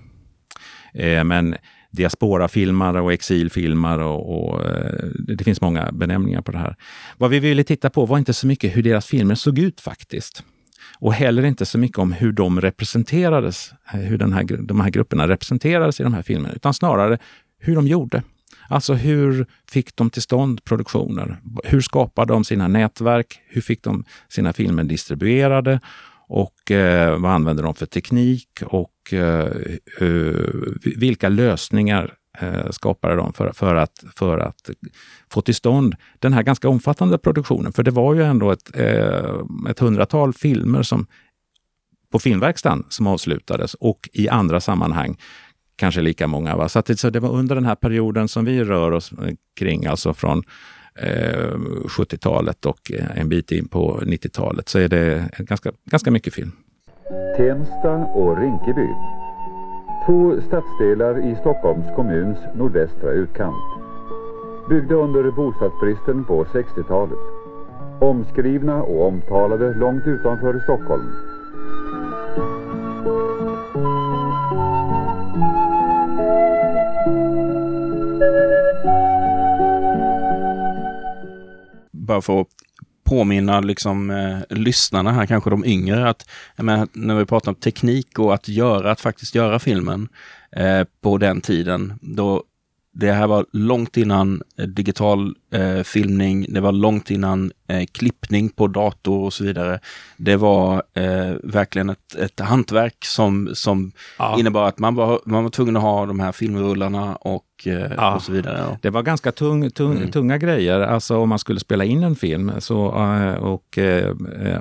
Eh, 0.94 1.24
men 1.24 1.56
diasporafilmare 1.90 3.00
och 3.00 3.12
exilfilmare 3.12 4.04
och, 4.04 4.52
och 4.52 4.66
eh, 4.66 5.04
det 5.18 5.44
finns 5.44 5.60
många 5.60 5.92
benämningar 5.92 6.42
på 6.42 6.52
det 6.52 6.58
här. 6.58 6.76
Vad 7.16 7.30
vi 7.30 7.38
ville 7.38 7.64
titta 7.64 7.90
på 7.90 8.06
var 8.06 8.18
inte 8.18 8.34
så 8.34 8.46
mycket 8.46 8.76
hur 8.76 8.82
deras 8.82 9.06
filmer 9.06 9.34
såg 9.34 9.58
ut 9.58 9.80
faktiskt. 9.80 10.44
Och 11.00 11.14
heller 11.14 11.44
inte 11.44 11.66
så 11.66 11.78
mycket 11.78 11.98
om 11.98 12.12
hur 12.12 12.32
de 12.32 12.60
representerades, 12.60 13.72
eh, 13.92 14.00
hur 14.00 14.18
den 14.18 14.32
här, 14.32 14.44
de 14.44 14.80
här 14.80 14.90
grupperna 14.90 15.28
representerades 15.28 16.00
i 16.00 16.02
de 16.02 16.14
här 16.14 16.22
filmerna, 16.22 16.54
utan 16.54 16.74
snarare 16.74 17.18
hur 17.60 17.74
de 17.74 17.86
gjorde. 17.86 18.22
Alltså 18.68 18.94
hur 18.94 19.46
fick 19.70 19.96
de 19.96 20.10
till 20.10 20.22
stånd 20.22 20.64
produktioner? 20.64 21.40
Hur 21.64 21.80
skapade 21.80 22.32
de 22.32 22.44
sina 22.44 22.68
nätverk? 22.68 23.40
Hur 23.48 23.60
fick 23.60 23.82
de 23.82 24.04
sina 24.28 24.52
filmer 24.52 24.84
distribuerade? 24.84 25.80
Och 26.28 26.70
eh, 26.70 27.18
vad 27.18 27.32
använde 27.32 27.62
de 27.62 27.74
för 27.74 27.86
teknik? 27.86 28.48
Och 28.66 29.12
eh, 29.12 29.50
eh, 30.00 30.34
vilka 30.96 31.28
lösningar 31.28 32.14
eh, 32.38 32.70
skapade 32.70 33.16
de 33.16 33.32
för, 33.32 33.52
för, 33.52 33.74
att, 33.74 34.04
för 34.16 34.38
att 34.38 34.70
få 35.30 35.40
till 35.40 35.54
stånd 35.54 35.94
den 36.18 36.32
här 36.32 36.42
ganska 36.42 36.68
omfattande 36.68 37.18
produktionen? 37.18 37.72
För 37.72 37.82
det 37.82 37.90
var 37.90 38.14
ju 38.14 38.22
ändå 38.22 38.50
ett, 38.50 38.76
eh, 38.76 39.34
ett 39.70 39.78
hundratal 39.78 40.32
filmer 40.32 40.82
som 40.82 41.06
på 42.12 42.18
filmverkstaden 42.18 42.84
som 42.88 43.06
avslutades 43.06 43.74
och 43.74 44.08
i 44.12 44.28
andra 44.28 44.60
sammanhang 44.60 45.16
kanske 45.76 46.00
lika 46.00 46.26
många. 46.26 46.56
Va? 46.56 46.68
Så, 46.68 46.78
att, 46.78 46.98
så 46.98 47.10
det 47.10 47.20
var 47.20 47.30
under 47.30 47.54
den 47.54 47.64
här 47.64 47.74
perioden 47.74 48.28
som 48.28 48.44
vi 48.44 48.64
rör 48.64 48.90
oss 48.90 49.12
kring, 49.56 49.86
alltså 49.86 50.14
från 50.14 50.42
eh, 51.02 51.54
70-talet 51.98 52.66
och 52.66 52.92
eh, 52.92 53.20
en 53.20 53.28
bit 53.28 53.52
in 53.52 53.68
på 53.68 54.00
90-talet, 54.00 54.68
så 54.68 54.78
är 54.78 54.88
det 54.88 55.28
ganska, 55.38 55.72
ganska 55.84 56.10
mycket 56.10 56.34
film. 56.34 56.52
Tensta 57.36 57.94
och 57.94 58.38
Rinkeby. 58.38 58.88
Två 60.06 60.40
stadsdelar 60.40 61.30
i 61.32 61.36
Stockholms 61.40 61.86
kommuns 61.96 62.38
nordvästra 62.54 63.10
utkant. 63.10 63.56
Byggda 64.68 64.94
under 64.94 65.30
bostadsbristen 65.30 66.24
på 66.24 66.44
60-talet. 66.44 67.18
Omskrivna 68.00 68.82
och 68.82 69.06
omtalade 69.06 69.74
långt 69.74 70.06
utanför 70.06 70.60
Stockholm. 70.60 71.27
Bara 82.18 82.22
för 82.22 82.40
att 82.40 82.46
påminna 83.04 83.60
liksom, 83.60 84.10
eh, 84.10 84.56
lyssnarna 84.56 85.12
här, 85.12 85.26
kanske 85.26 85.50
de 85.50 85.64
yngre, 85.64 86.08
att 86.08 86.28
menar, 86.56 86.88
när 86.92 87.14
vi 87.14 87.24
pratar 87.24 87.50
om 87.50 87.54
teknik 87.54 88.18
och 88.18 88.34
att 88.34 88.48
göra, 88.48 88.90
att 88.90 89.00
faktiskt 89.00 89.34
göra 89.34 89.58
filmen 89.58 90.08
eh, 90.52 90.84
på 91.00 91.18
den 91.18 91.40
tiden, 91.40 91.98
då 92.00 92.42
det 92.92 93.12
här 93.12 93.26
var 93.26 93.46
långt 93.52 93.96
innan 93.96 94.42
digital 94.66 95.34
eh, 95.50 95.82
filmning, 95.82 96.46
det 96.48 96.60
var 96.60 96.72
långt 96.72 97.10
innan 97.10 97.52
eh, 97.68 97.86
klippning 97.92 98.48
på 98.48 98.66
dator 98.66 99.24
och 99.24 99.32
så 99.32 99.44
vidare. 99.44 99.80
Det 100.16 100.36
var 100.36 100.82
eh, 100.94 101.34
verkligen 101.42 101.90
ett, 101.90 102.14
ett 102.14 102.40
hantverk 102.40 103.04
som, 103.04 103.50
som 103.54 103.92
ja. 104.18 104.38
innebar 104.38 104.68
att 104.68 104.78
man 104.78 104.94
var, 104.94 105.20
man 105.24 105.42
var 105.42 105.50
tvungen 105.50 105.76
att 105.76 105.82
ha 105.82 106.06
de 106.06 106.20
här 106.20 106.32
filmrullarna 106.32 107.16
och, 107.16 107.44
eh, 107.66 107.92
ja. 107.96 108.14
och 108.14 108.22
så 108.22 108.32
vidare. 108.32 108.78
Det 108.82 108.90
var 108.90 109.02
ganska 109.02 109.32
tung, 109.32 109.70
tung, 109.70 109.96
mm. 109.96 110.10
tunga 110.10 110.38
grejer, 110.38 110.80
alltså 110.80 111.16
om 111.16 111.28
man 111.28 111.38
skulle 111.38 111.60
spela 111.60 111.84
in 111.84 112.02
en 112.02 112.16
film 112.16 112.52
så, 112.58 112.86
eh, 112.86 113.34
och 113.34 113.78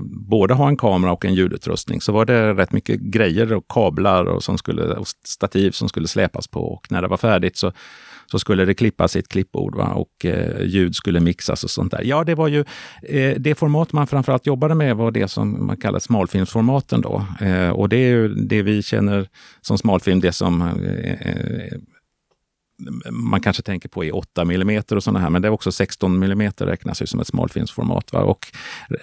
både 0.02 0.54
ha 0.54 0.68
en 0.68 0.78
kamera 0.78 1.12
och 1.12 1.26
en 1.26 1.34
ljudutrustning 1.34 2.02
så 2.02 2.12
var 2.12 2.26
det 2.26 2.54
rätt 2.54 2.72
mycket 2.72 3.00
grejer 3.00 3.54
och 3.54 3.66
kablar 3.70 4.26
och, 4.26 4.44
som 4.44 4.58
skulle, 4.58 4.84
och 4.84 5.08
stativ 5.26 5.72
som 5.72 5.90
skulle 5.90 6.08
släpas 6.08 6.48
på 6.48 6.74
och 6.74 6.92
när 6.92 7.02
det 7.02 7.08
var 7.08 7.18
färdigt 7.18 7.58
så 7.58 7.72
så 8.32 8.40
skulle 8.40 8.66
det 8.66 8.74
klippas 8.74 9.16
i 9.16 9.20
ett 9.20 9.28
klippbord 9.28 9.76
va? 9.76 9.88
och 9.88 10.26
eh, 10.26 10.62
ljud 10.78 10.96
skulle 10.96 11.20
mixas 11.20 11.64
och 11.64 11.70
sånt 11.70 11.92
där. 11.92 12.02
Ja, 12.04 12.24
det 12.24 12.36
var 12.36 12.48
ju 12.48 12.60
eh, 13.02 13.36
det 13.38 13.56
format 13.56 13.94
man 13.94 14.08
framförallt 14.08 14.48
jobbade 14.48 14.76
med 14.76 14.96
var 14.96 15.12
det 15.12 15.28
som 15.28 15.66
man 15.68 15.78
kallar 15.78 16.00
smalfilmsformaten 16.00 17.02
då. 17.02 17.26
Eh, 17.42 17.70
och 17.70 17.90
det 17.90 17.98
är 17.98 18.10
ju 18.10 18.28
det 18.28 18.62
vi 18.62 18.84
känner 18.84 19.28
som 19.62 19.78
smalfilm, 19.78 20.20
det 20.20 20.32
som 20.32 20.62
eh, 20.62 21.12
eh 21.12 21.78
man 23.10 23.42
kanske 23.42 23.64
tänker 23.64 23.90
på 23.90 24.06
i 24.06 24.12
8 24.12 24.42
mm 24.42 24.84
och 24.92 25.04
sådana 25.04 25.20
här, 25.20 25.30
men 25.30 25.42
det 25.42 25.48
är 25.48 25.52
också 25.52 25.72
16 25.72 26.24
mm 26.24 26.52
räknas 26.58 27.02
ju 27.02 27.06
som 27.06 27.20
ett 27.20 27.28
smalfilmsformat. 27.28 28.14
Va? 28.14 28.20
Och 28.20 28.48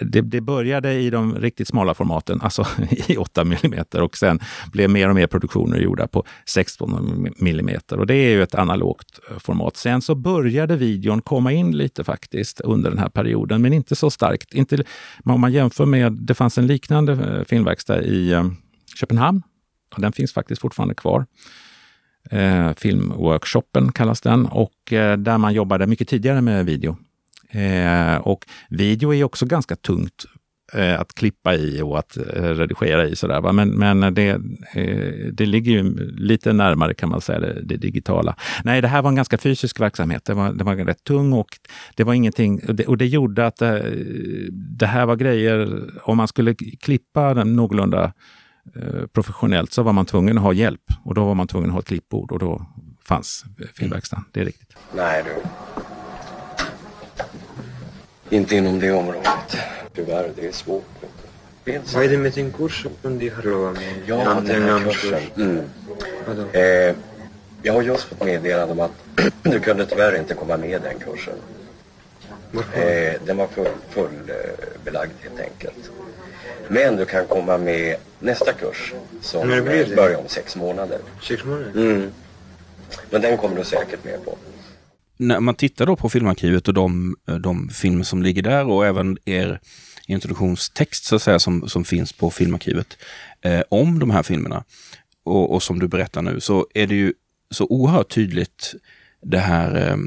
det, 0.01 0.21
det, 0.21 0.41
började 0.41 0.93
i 0.93 1.09
de 1.09 1.35
riktigt 1.35 1.67
smala 1.67 1.93
formaten, 1.93 2.41
alltså 2.41 2.67
i 3.07 3.17
8 3.17 3.41
mm 3.41 3.83
och 3.93 4.17
sen 4.17 4.39
blev 4.71 4.89
mer 4.89 5.09
och 5.09 5.15
mer 5.15 5.27
produktioner 5.27 5.77
gjorda 5.77 6.07
på 6.07 6.23
16 6.45 7.33
mm. 7.39 7.79
Och 7.89 8.07
det 8.07 8.15
är 8.15 8.29
ju 8.29 8.43
ett 8.43 8.55
analogt 8.55 9.19
eh, 9.29 9.37
format. 9.39 9.77
Sen 9.77 10.01
så 10.01 10.15
började 10.15 10.75
videon 10.75 11.21
komma 11.21 11.51
in 11.51 11.77
lite 11.77 12.03
faktiskt 12.03 12.61
under 12.61 12.89
den 12.89 12.99
här 12.99 13.09
perioden, 13.09 13.61
men 13.61 13.73
inte 13.73 13.95
så 13.95 14.09
starkt. 14.09 14.53
Inte, 14.53 14.83
om 15.23 15.41
man 15.41 15.53
jämför 15.53 15.85
med, 15.85 16.13
det 16.13 16.33
fanns 16.33 16.57
en 16.57 16.67
liknande 16.67 17.13
eh, 17.13 17.43
filmverkstad 17.43 18.03
i 18.03 18.31
eh, 18.31 18.45
Köpenhamn. 18.95 19.41
Och 19.95 20.01
den 20.01 20.11
finns 20.11 20.33
faktiskt 20.33 20.61
fortfarande 20.61 20.95
kvar. 20.95 21.25
Eh, 22.29 22.73
filmworkshopen 22.73 23.91
kallas 23.91 24.21
den 24.21 24.45
och 24.45 24.93
eh, 24.93 25.17
där 25.17 25.37
man 25.37 25.53
jobbade 25.53 25.87
mycket 25.87 26.07
tidigare 26.07 26.41
med 26.41 26.65
video. 26.65 26.97
Eh, 27.49 28.15
och 28.15 28.45
video 28.69 29.13
är 29.13 29.23
också 29.23 29.45
ganska 29.45 29.75
tungt 29.75 30.25
eh, 30.73 30.99
att 30.99 31.15
klippa 31.15 31.55
i 31.55 31.81
och 31.81 31.99
att 31.99 32.17
eh, 32.17 32.43
redigera 32.43 33.05
i. 33.05 33.15
Sådär, 33.15 33.41
va? 33.41 33.51
Men, 33.51 33.69
men 33.69 34.13
det, 34.13 34.29
eh, 34.73 35.31
det 35.31 35.45
ligger 35.45 35.71
ju 35.71 36.11
lite 36.17 36.53
närmare 36.53 36.93
kan 36.93 37.09
man 37.09 37.21
säga 37.21 37.39
det, 37.39 37.61
det, 37.63 37.77
digitala. 37.77 38.35
Nej, 38.63 38.81
det 38.81 38.87
här 38.87 39.01
var 39.01 39.09
en 39.09 39.15
ganska 39.15 39.37
fysisk 39.37 39.79
verksamhet. 39.79 40.25
Det 40.25 40.33
var, 40.33 40.53
det 40.53 40.63
var 40.63 40.75
rätt 40.75 41.03
tung 41.03 41.33
och 41.33 41.49
det 41.95 42.03
var 42.03 42.13
ingenting 42.13 42.61
och 42.67 42.75
det, 42.75 42.85
och 42.85 42.97
det 42.97 43.07
gjorde 43.07 43.45
att 43.45 43.61
eh, 43.61 43.75
det 44.51 44.85
här 44.85 45.05
var 45.05 45.15
grejer, 45.15 45.81
om 46.03 46.17
man 46.17 46.27
skulle 46.27 46.55
klippa 46.55 47.33
den 47.33 47.55
någorlunda 47.55 48.13
professionellt 49.13 49.73
så 49.73 49.83
var 49.83 49.93
man 49.93 50.05
tvungen 50.05 50.37
att 50.37 50.43
ha 50.43 50.53
hjälp 50.53 50.81
och 51.03 51.13
då 51.13 51.25
var 51.25 51.35
man 51.35 51.47
tvungen 51.47 51.69
att 51.69 51.73
ha 51.73 51.79
ett 51.79 51.85
klippbord 51.85 52.31
och 52.31 52.39
då 52.39 52.65
fanns 53.03 53.45
filmverkstaden. 53.73 54.25
Det 54.31 54.41
är 54.41 54.45
riktigt. 54.45 54.75
Nej 54.95 55.23
du. 55.23 55.41
Inte 58.35 58.55
inom 58.55 58.79
det 58.79 58.91
området. 58.91 59.57
Tyvärr, 59.93 60.31
det 60.35 60.47
är 60.47 60.51
svårt. 60.51 60.85
Vad 61.93 62.03
är 62.03 62.09
det 62.09 62.17
med 62.17 62.33
din 62.33 62.51
kurs 62.51 62.87
som 63.01 63.19
du 63.19 63.31
har 63.35 63.43
lovat 63.43 63.73
med? 63.73 63.93
Ja, 64.05 64.41
den 64.45 64.63
här 64.63 64.79
kursen. 64.79 65.21
Mm. 65.35 65.65
Eh, 66.53 66.95
jag 67.61 67.73
har 67.73 67.81
just 67.81 68.03
fått 68.03 68.25
meddelande 68.25 68.73
om 68.73 68.79
att 68.79 68.91
du 69.43 69.59
kunde 69.59 69.85
tyvärr 69.85 70.19
inte 70.19 70.33
komma 70.33 70.57
med 70.57 70.81
den 70.81 70.99
kursen. 70.99 71.33
Eh, 72.73 73.13
den 73.25 73.37
var 73.37 73.47
full, 73.47 73.67
full 73.89 74.29
eh, 74.29 74.35
belagd 74.83 75.11
helt 75.21 75.39
enkelt. 75.39 75.91
Men 76.69 76.95
du 76.95 77.05
kan 77.05 77.27
komma 77.27 77.57
med 77.57 77.95
nästa 78.19 78.53
kurs 78.53 78.93
som 79.21 79.47
börjar 79.95 80.17
om 80.17 80.27
sex 80.27 80.55
månader. 80.55 80.99
Sex 81.23 81.43
månader? 81.43 81.71
Mm. 81.75 82.11
Men 83.09 83.21
den 83.21 83.37
kommer 83.37 83.57
du 83.57 83.63
säkert 83.63 84.03
med 84.03 84.25
på. 84.25 84.37
När 85.17 85.39
man 85.39 85.55
tittar 85.55 85.85
då 85.85 85.95
på 85.95 86.09
Filmarkivet 86.09 86.67
och 86.67 86.73
de, 86.73 87.15
de 87.39 87.69
filmer 87.69 88.03
som 88.03 88.23
ligger 88.23 88.41
där 88.41 88.67
och 88.67 88.85
även 88.85 89.17
er 89.25 89.59
introduktionstext 90.07 91.05
så 91.05 91.15
att 91.15 91.21
säga 91.21 91.39
som, 91.39 91.69
som 91.69 91.85
finns 91.85 92.13
på 92.13 92.31
Filmarkivet 92.31 92.97
eh, 93.41 93.61
om 93.69 93.99
de 93.99 94.09
här 94.09 94.23
filmerna 94.23 94.63
och, 95.23 95.53
och, 95.53 95.63
som 95.63 95.79
du 95.79 95.87
berättar 95.87 96.21
nu 96.21 96.39
så 96.39 96.67
är 96.73 96.87
det 96.87 96.95
ju 96.95 97.13
så 97.51 97.65
oerhört 97.65 98.09
tydligt 98.09 98.75
det 99.21 99.39
här 99.39 99.75
eh, 99.75 99.97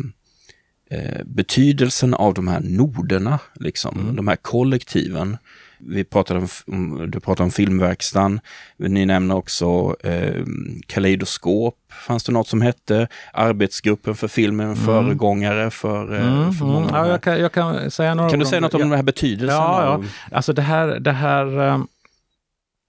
eh 0.98 1.24
betydelsen 1.24 2.14
av 2.14 2.34
de 2.34 2.48
här 2.48 2.60
noderna, 2.60 3.38
liksom, 3.54 4.00
mm. 4.00 4.16
de 4.16 4.28
här 4.28 4.36
kollektiven. 4.36 5.36
Vi 5.78 6.04
pratade 6.04 6.48
om, 6.66 7.10
du 7.10 7.20
pratade 7.20 7.44
om 7.44 7.50
filmverkstan. 7.50 8.40
Ni 8.76 9.06
nämner 9.06 9.34
också 9.34 9.96
eh, 10.04 10.44
Kaleidoskop, 10.86 11.74
fanns 12.06 12.24
det 12.24 12.32
något 12.32 12.48
som 12.48 12.62
hette. 12.62 13.08
Arbetsgruppen 13.32 14.14
för 14.14 14.28
filmen, 14.28 14.66
mm. 14.66 14.76
föregångare 14.76 15.70
för, 15.70 16.14
eh, 16.14 16.38
mm, 16.38 16.52
för 16.52 16.64
många. 16.64 16.88
Mm. 16.88 16.94
Ja, 16.94 17.08
jag, 17.08 17.22
kan, 17.22 17.40
jag 17.40 17.52
kan 17.52 17.90
säga 17.90 18.14
några 18.14 18.30
Kan 18.30 18.38
du 18.38 18.46
säga 18.46 18.60
något 18.60 18.74
om 18.74 18.80
ja, 18.80 18.86
den 18.86 18.96
här 18.96 19.02
betydelsen? 19.02 19.56
Ja, 19.56 20.00
ja. 20.02 20.08
alltså 20.36 20.52
det 20.52 20.62
här, 20.62 20.86
det 20.86 21.12
här 21.12 21.58
um 21.58 21.88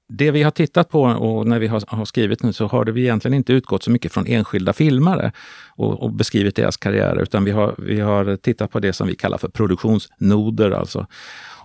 det 0.10 0.32
vi 0.32 0.44
har 0.44 0.52
tittat 0.52 0.90
på 0.90 1.02
och 1.02 1.48
när 1.48 1.60
vi 1.60 1.68
har, 1.68 2.06
skrivit 2.06 2.44
nu 2.44 2.54
så 2.54 2.68
har 2.68 2.86
det 2.86 2.92
vi 2.92 3.02
egentligen 3.02 3.34
inte 3.34 3.54
utgått 3.54 3.84
så 3.84 3.92
mycket 3.92 4.14
från 4.14 4.28
enskilda 4.28 4.74
filmare 4.74 5.32
och, 5.76 6.04
och, 6.04 6.14
beskrivit 6.14 6.56
deras 6.56 6.78
karriärer, 6.78 7.22
utan 7.22 7.44
vi 7.44 7.52
har, 7.52 7.76
vi 7.78 8.00
har 8.00 8.36
tittat 8.36 8.72
på 8.72 8.80
det 8.80 8.94
som 8.94 9.08
vi 9.08 9.16
kallar 9.16 9.38
för 9.38 9.48
produktionsnoder. 9.48 10.72
Alltså. 10.72 11.08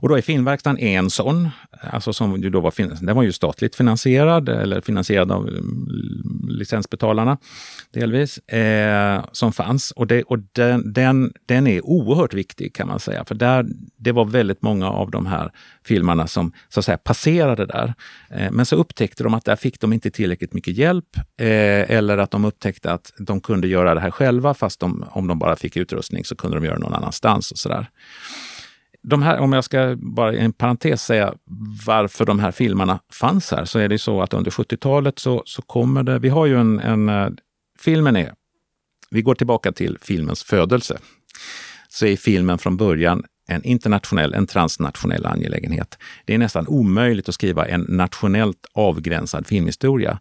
Och 0.04 0.10
då 0.10 0.16
är 0.16 0.22
Filmverkstaden 0.22 0.78
en 0.78 1.10
sån, 1.10 1.50
alltså 1.80 2.12
som 2.12 2.42
ju 2.42 2.50
då 2.50 2.60
var, 2.60 2.74
den 3.06 3.16
var 3.16 3.22
ju 3.22 3.32
statligt 3.32 3.76
finansierad 3.76 4.48
eller 4.48 4.80
finansierad 4.80 5.32
av 5.32 5.48
mm, 5.48 6.48
licensbetalarna 6.48 7.38
delvis, 7.92 8.38
eh, 8.38 9.24
som 9.32 9.52
fanns. 9.52 9.90
Och, 9.90 10.06
det, 10.06 10.22
och 10.22 10.38
den, 10.52 10.92
den, 10.92 11.32
den 11.46 11.66
är 11.66 11.86
oerhört 11.86 12.34
viktig 12.34 12.74
kan 12.74 12.88
man 12.88 13.00
säga, 13.00 13.24
för 13.24 13.34
där, 13.34 13.66
det 13.96 14.12
var 14.12 14.24
väldigt 14.24 14.62
många 14.62 14.90
av 14.90 15.10
de 15.10 15.26
här 15.26 15.52
filmerna 15.84 16.26
som 16.26 16.52
så 16.68 16.80
att 16.80 16.84
säga 16.84 16.98
passerade 16.98 17.66
där. 17.66 17.94
Eh, 18.30 18.50
men 18.50 18.66
så 18.66 18.76
upptäckte 18.76 19.22
de 19.22 19.34
att 19.34 19.44
där 19.44 19.56
fick 19.56 19.80
de 19.80 19.92
inte 19.92 20.10
tillräckligt 20.10 20.52
mycket 20.52 20.76
hjälp 20.76 21.16
eh, 21.16 21.90
eller 21.90 22.18
att 22.18 22.30
de 22.30 22.44
upptäckte 22.44 22.92
att 22.92 23.12
de 23.18 23.40
kunde 23.40 23.68
göra 23.68 23.94
det 23.94 24.00
här 24.00 24.10
själva 24.10 24.54
fast 24.54 24.80
de, 24.80 25.04
om 25.10 25.26
de 25.26 25.38
bara 25.38 25.56
fick 25.56 25.76
utrustning 25.76 26.24
så 26.24 26.36
kunde 26.36 26.56
de 26.56 26.64
göra 26.64 26.74
det 26.76 26.82
någon 26.82 26.94
annanstans 26.94 27.50
och 27.50 27.58
sådär 27.58 27.90
de 29.04 29.22
här, 29.22 29.38
om 29.38 29.52
jag 29.52 29.64
ska 29.64 29.96
bara 29.98 30.34
i 30.34 30.38
en 30.38 30.52
parentes 30.52 31.02
säga 31.02 31.34
varför 31.86 32.24
de 32.24 32.38
här 32.38 32.52
filmerna 32.52 33.00
fanns 33.12 33.50
här, 33.50 33.64
så 33.64 33.78
är 33.78 33.88
det 33.88 33.98
så 33.98 34.22
att 34.22 34.34
under 34.34 34.50
70-talet 34.50 35.18
så, 35.18 35.42
så 35.46 35.62
kommer 35.62 36.02
det, 36.02 36.18
vi 36.18 36.28
har 36.28 36.46
ju 36.46 36.60
en, 36.60 36.80
en 36.80 37.08
eh, 37.08 37.28
filmen 37.78 38.16
är, 38.16 38.34
vi 39.10 39.22
går 39.22 39.34
tillbaka 39.34 39.72
till 39.72 39.98
filmens 40.02 40.44
födelse, 40.44 40.98
så 41.88 42.06
är 42.06 42.16
filmen 42.16 42.58
från 42.58 42.76
början 42.76 43.24
en 43.48 43.64
internationell, 43.64 44.34
en 44.34 44.46
transnationell 44.46 45.26
angelägenhet. 45.26 45.98
Det 46.24 46.34
är 46.34 46.38
nästan 46.38 46.68
omöjligt 46.68 47.28
att 47.28 47.34
skriva 47.34 47.66
en 47.66 47.80
nationellt 47.88 48.66
avgränsad 48.74 49.46
filmhistoria. 49.46 50.18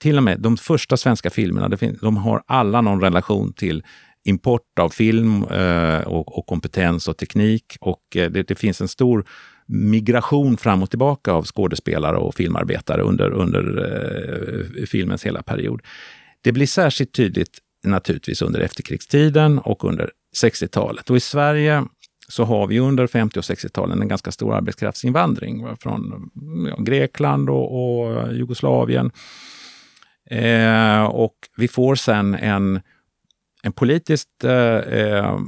Till 0.00 0.16
och 0.16 0.22
med 0.22 0.40
de 0.40 0.56
första 0.56 0.96
svenska 0.96 1.30
filmerna, 1.30 1.76
de 2.00 2.16
har 2.16 2.42
alla 2.46 2.80
någon 2.80 3.00
relation 3.00 3.52
till 3.52 3.84
import 4.24 4.78
av 4.80 4.88
film 4.88 5.44
eh, 5.44 6.00
och, 6.00 6.38
och, 6.38 6.46
kompetens 6.46 7.08
och 7.08 7.16
teknik. 7.16 7.76
Och 7.80 8.16
eh, 8.16 8.30
det, 8.30 8.42
det, 8.42 8.54
finns 8.54 8.80
en 8.80 8.88
stor 8.88 9.24
migration 9.66 10.56
fram 10.56 10.82
och 10.82 10.90
tillbaka 10.90 11.32
av 11.32 11.44
skådespelare 11.44 12.16
och 12.16 12.34
filmarbetare 12.34 13.02
under, 13.02 13.30
under 13.30 13.62
eh, 14.78 14.86
filmens 14.86 15.26
hela 15.26 15.42
period. 15.42 15.82
Det 16.40 16.52
blir 16.52 16.66
särskilt 16.66 17.12
tydligt 17.12 17.58
naturligtvis 17.84 18.42
under 18.42 18.60
efterkrigstiden 18.60 19.58
och 19.58 19.84
under 19.84 20.10
60-talet. 20.42 21.10
Och 21.10 21.16
i 21.16 21.20
Sverige 21.20 21.84
så 22.28 22.44
har 22.44 22.66
vi 22.66 22.78
under 22.78 23.06
50 23.06 23.38
och 23.38 23.42
60-talen 23.42 24.02
en 24.02 24.08
ganska 24.08 24.32
stor 24.32 24.54
arbetskraftsinvandring 24.54 25.76
från 25.76 26.30
ja, 26.70 26.82
Grekland 26.82 27.50
och, 27.50 28.00
och 28.00 28.32
Jugoslavien. 28.34 29.10
Eh, 30.30 31.04
och 31.04 31.34
vi 31.56 31.68
får 31.68 31.94
sen 31.94 32.34
en 32.34 32.80
en 33.64 33.72
politiskt 33.72 34.44
eh, 34.44 34.76
eh 34.76 35.38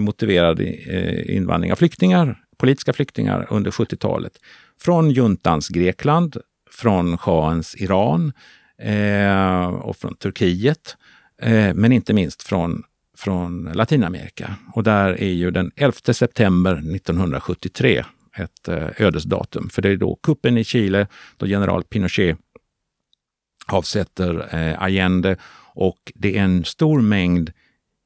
motiverad 0.00 0.60
eh, 0.60 1.36
invandring 1.36 1.72
av 1.72 1.76
flyktingar, 1.76 2.38
politiska 2.56 2.92
flyktingar 2.92 3.46
under 3.50 3.70
70-talet. 3.70 4.32
Från 4.80 5.10
juntans 5.10 5.68
Grekland, 5.68 6.36
från 6.70 7.18
shahens 7.18 7.76
Iran 7.76 8.32
eh, 8.78 9.66
och 9.66 9.96
från 9.96 10.14
Turkiet. 10.14 10.96
Eh, 11.42 11.74
men 11.74 11.92
inte 11.92 12.12
minst 12.12 12.42
från, 12.42 12.82
från 13.18 13.64
Latinamerika. 13.74 14.54
Och 14.74 14.82
där 14.82 15.20
är 15.20 15.32
ju 15.32 15.50
den 15.50 15.70
11 15.76 15.92
september 16.12 16.74
1973 16.74 18.04
ett 18.36 18.68
eh, 18.68 18.88
ödesdatum. 18.98 19.68
För 19.70 19.82
det 19.82 19.88
är 19.88 19.96
då 19.96 20.18
kuppen 20.22 20.58
i 20.58 20.64
Chile, 20.64 21.06
då 21.36 21.46
general 21.46 21.84
Pinochet 21.84 22.38
avsätter 23.66 24.54
eh, 24.54 24.82
Allende 24.82 25.36
och 25.74 26.12
det 26.14 26.38
är 26.38 26.42
en 26.42 26.64
stor 26.64 27.00
mängd 27.00 27.52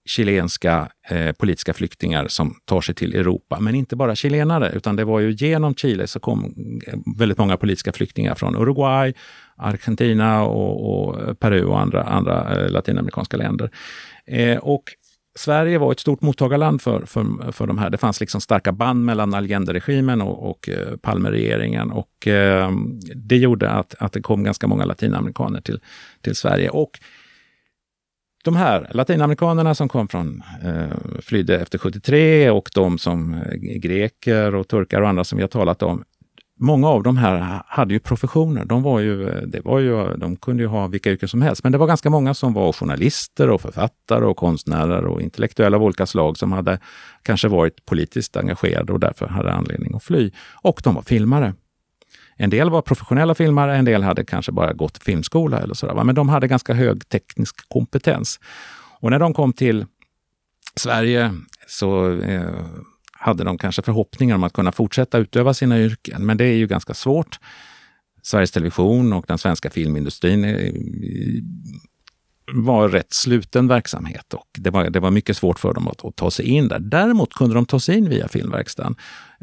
chilenska 0.09 0.89
eh, 1.09 1.33
politiska 1.33 1.75
flyktingar 1.75 2.29
som 2.29 2.55
tar 2.65 2.81
sig 2.81 2.95
till 2.95 3.15
Europa. 3.15 3.61
Men 3.61 3.75
inte 3.75 3.97
bara 3.97 4.15
chilenare, 4.15 4.73
utan 4.75 4.97
det 4.97 5.05
var 5.05 5.21
ju 5.21 5.31
genom 5.31 5.75
Chile 5.75 6.07
så 6.07 6.21
kom 6.21 6.55
eh, 6.87 6.99
väldigt 7.19 7.39
många 7.39 7.57
politiska 7.57 7.93
flyktingar 7.93 8.35
från 8.35 8.57
Uruguay, 8.57 9.15
Argentina 9.57 10.43
och, 10.43 11.09
och 11.09 11.41
Peru 11.41 11.65
och 11.65 11.81
andra, 11.81 12.03
andra 12.03 12.65
eh, 12.65 12.71
latinamerikanska 12.71 13.37
länder. 13.37 13.71
Eh, 14.27 14.57
och 14.57 14.85
Sverige 15.39 15.79
var 15.79 15.93
ett 15.93 16.01
stort 16.01 16.23
mottagarland 16.23 16.83
för, 16.83 17.07
för, 17.07 17.53
för 17.53 17.67
de 17.67 17.79
här. 17.79 17.91
Det 17.91 17.99
fanns 17.99 18.21
liksom 18.21 18.41
starka 18.41 18.73
band 18.73 19.05
mellan 19.05 19.35
Allende-regimen 19.35 20.23
och, 20.23 20.51
och 20.51 20.69
eh, 20.69 20.97
Palmeregeringen 20.97 21.91
Och 21.91 22.29
eh, 22.29 22.71
det 23.15 23.37
gjorde 23.37 23.71
att, 23.71 23.95
att 23.99 24.13
det 24.13 24.21
kom 24.21 24.45
ganska 24.45 24.67
många 24.67 24.85
latinamerikaner 24.85 25.61
till, 25.61 25.81
till 26.23 26.35
Sverige. 26.35 26.71
Och 26.71 26.91
de 28.49 28.57
här 28.57 28.91
latinamerikanerna 28.91 29.75
som 29.75 29.89
kom 29.89 30.09
från, 30.09 30.43
eh, 30.65 31.21
flydde 31.21 31.61
efter 31.61 31.79
73 31.79 32.51
och 32.51 32.71
de 32.75 32.99
som 32.99 33.35
eh, 33.35 33.55
greker 33.59 34.55
och 34.55 34.69
turkar 34.69 35.01
och 35.01 35.09
andra 35.09 35.25
som 35.25 35.37
vi 35.37 35.43
har 35.43 35.49
talat 35.49 35.83
om. 35.83 36.05
Många 36.61 36.89
av 36.89 37.03
de 37.03 37.17
här 37.17 37.63
hade 37.67 37.95
ju 37.95 38.01
professioner. 38.01 38.65
De, 38.65 38.83
var 38.83 39.01
ju, 39.01 39.29
eh, 39.29 39.43
det 39.43 39.61
var 39.61 39.79
ju, 39.79 40.17
de 40.17 40.37
kunde 40.37 40.63
ju 40.63 40.67
ha 40.67 40.87
vilka 40.87 41.11
yrken 41.11 41.29
som 41.29 41.43
helst, 41.43 41.63
men 41.63 41.73
det 41.73 41.79
var 41.79 41.87
ganska 41.87 42.11
många 42.11 42.35
som 42.35 42.53
var 42.53 42.73
journalister 42.73 43.51
och 43.51 43.61
författare 43.61 44.25
och 44.25 44.37
konstnärer 44.37 45.05
och 45.05 45.23
intellektuella 45.23 45.77
av 45.77 45.83
olika 45.83 46.07
slag 46.07 46.37
som 46.37 46.53
hade 46.53 46.79
kanske 47.23 47.49
varit 47.49 47.87
politiskt 47.87 48.37
engagerade 48.37 48.93
och 48.93 49.01
därför 49.01 49.27
hade 49.27 49.53
anledning 49.53 49.95
att 49.95 50.05
fly. 50.05 50.31
Och 50.63 50.81
de 50.85 50.95
var 50.95 51.03
filmare. 51.03 51.55
En 52.41 52.51
del 52.51 52.71
var 52.71 52.83
professionella 52.83 53.35
filmare, 53.35 53.77
en 53.77 53.85
del 53.85 54.03
hade 54.03 54.25
kanske 54.25 54.53
bara 54.53 54.73
gått 54.73 55.03
filmskola 55.03 55.59
eller 55.59 55.75
sådär. 55.75 56.05
Men 56.05 56.15
de 56.15 56.29
hade 56.29 56.49
ganska 56.49 56.75
hög 56.75 57.09
teknisk 57.09 57.69
kompetens. 57.69 58.41
Och 59.01 59.11
när 59.11 59.19
de 59.19 59.35
kom 59.35 59.53
till 59.53 59.87
Sverige 60.77 61.35
så 61.67 62.21
eh, 62.21 62.67
hade 63.13 63.45
de 63.45 63.59
kanske 63.59 63.83
förhoppningar 63.83 64.35
om 64.35 64.45
att 64.45 64.53
kunna 64.53 64.73
fortsätta 64.73 65.19
utöva 65.19 65.55
sina 65.55 65.79
yrken. 65.79 66.27
Men 66.27 66.37
det 66.37 66.45
är 66.45 66.55
ju 66.55 66.67
ganska 66.67 66.95
svårt. 66.95 67.39
Sveriges 68.23 68.51
Television 68.51 69.13
och 69.13 69.25
den 69.29 69.39
svenska 69.39 69.71
filmindustrin 69.71 70.45
var 72.55 72.89
rätt 72.89 73.13
sluten 73.13 73.69
verksamhet 73.69 74.35
och 74.35 74.47
det 74.59 74.71
var, 74.71 74.91
det 74.91 75.01
var 75.01 75.11
mycket 75.11 75.37
svårt 75.37 75.59
för 75.59 75.75
dem 75.75 75.89
att, 75.89 76.05
att, 76.05 76.17
ta 76.17 76.31
sig 76.31 76.47
in 76.47 76.69
där. 76.69 76.79
Däremot 76.79 77.35
kunde 77.35 77.55
de 77.55 77.67
ta 77.67 77.81
sig 77.81 77.99
in 77.99 78.09
via 78.09 78.29
filmverkstaden. 78.29 78.97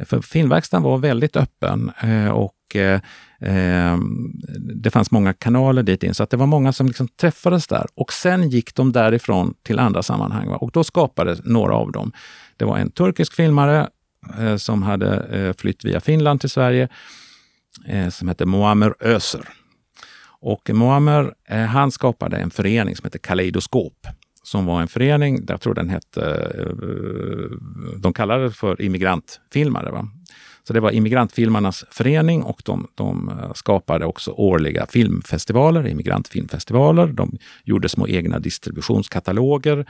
För 0.06 0.22
filmverkstaden 0.22 0.84
var 0.84 0.98
väldigt 0.98 1.36
öppen 1.36 1.91
eh, 2.02 2.28
och 2.28 2.76
eh, 2.76 3.02
eh, 3.39 3.98
det 4.84 4.91
fanns 4.91 5.12
många 5.12 5.34
kanaler 5.34 5.84
dit 5.84 6.04
in, 6.04 6.13
så 6.13 6.24
att 6.24 6.30
det 6.30 6.38
var 6.38 6.46
många 6.46 6.74
som 6.74 6.88
liksom 6.88 7.08
träffades 7.08 7.68
där. 7.68 7.86
Och 7.96 8.13
sen 8.13 8.50
gick 8.50 8.76
de 8.76 8.91
därifrån 8.91 9.54
till 9.63 9.80
andra 9.80 10.04
sammanhang 10.04 10.48
och 10.48 10.72
då 10.72 10.84
skapades 10.84 11.39
några 11.44 11.74
av 11.74 11.91
dem. 11.91 12.12
Det 12.58 12.65
var 12.65 12.78
en 12.78 12.91
turkisk 12.91 13.34
filmare 13.34 13.89
som 14.58 14.84
hade 14.84 15.54
flytt 15.58 15.86
via 15.86 16.00
Finland 16.00 16.41
till 16.41 16.50
Sverige 16.50 16.89
som 18.10 18.28
hette 18.28 18.46
Muammer 18.46 18.96
Özer. 19.00 19.50
Och 20.45 20.69
Muammer, 20.73 21.34
eh, 21.47 21.60
han 21.60 21.91
skapade 21.91 22.38
en 22.38 22.49
förening 22.49 22.95
som 22.95 23.05
heter 23.05 23.19
Kaleidoskop 23.19 24.08
som 24.43 24.65
var 24.65 24.81
en 24.81 24.88
förening, 24.88 25.45
jag 25.47 25.62
tror 25.62 25.73
den 25.73 25.89
hette, 25.89 26.21
eh, 26.58 27.97
de 27.97 28.13
kallade 28.13 28.43
det 28.43 28.51
för 28.51 28.81
immigrantfilmare. 28.81 29.91
Va? 29.91 30.08
Så 30.63 30.73
det 30.73 30.79
var 30.79 30.91
Immigrantfilmarnas 30.91 31.86
förening 31.89 32.43
och 32.43 32.62
de, 32.65 32.88
de, 32.95 33.29
eh, 33.29 33.53
skapade 33.53 34.05
också 34.05 34.31
årliga 34.31 34.86
filmfestivaler, 34.89 35.88
immigrantfilmfestivaler. 35.88 37.08
De 37.08 37.38
gjorde 37.63 37.89
små 37.89 38.08
egna 38.08 38.39
distributionskataloger 38.39 39.86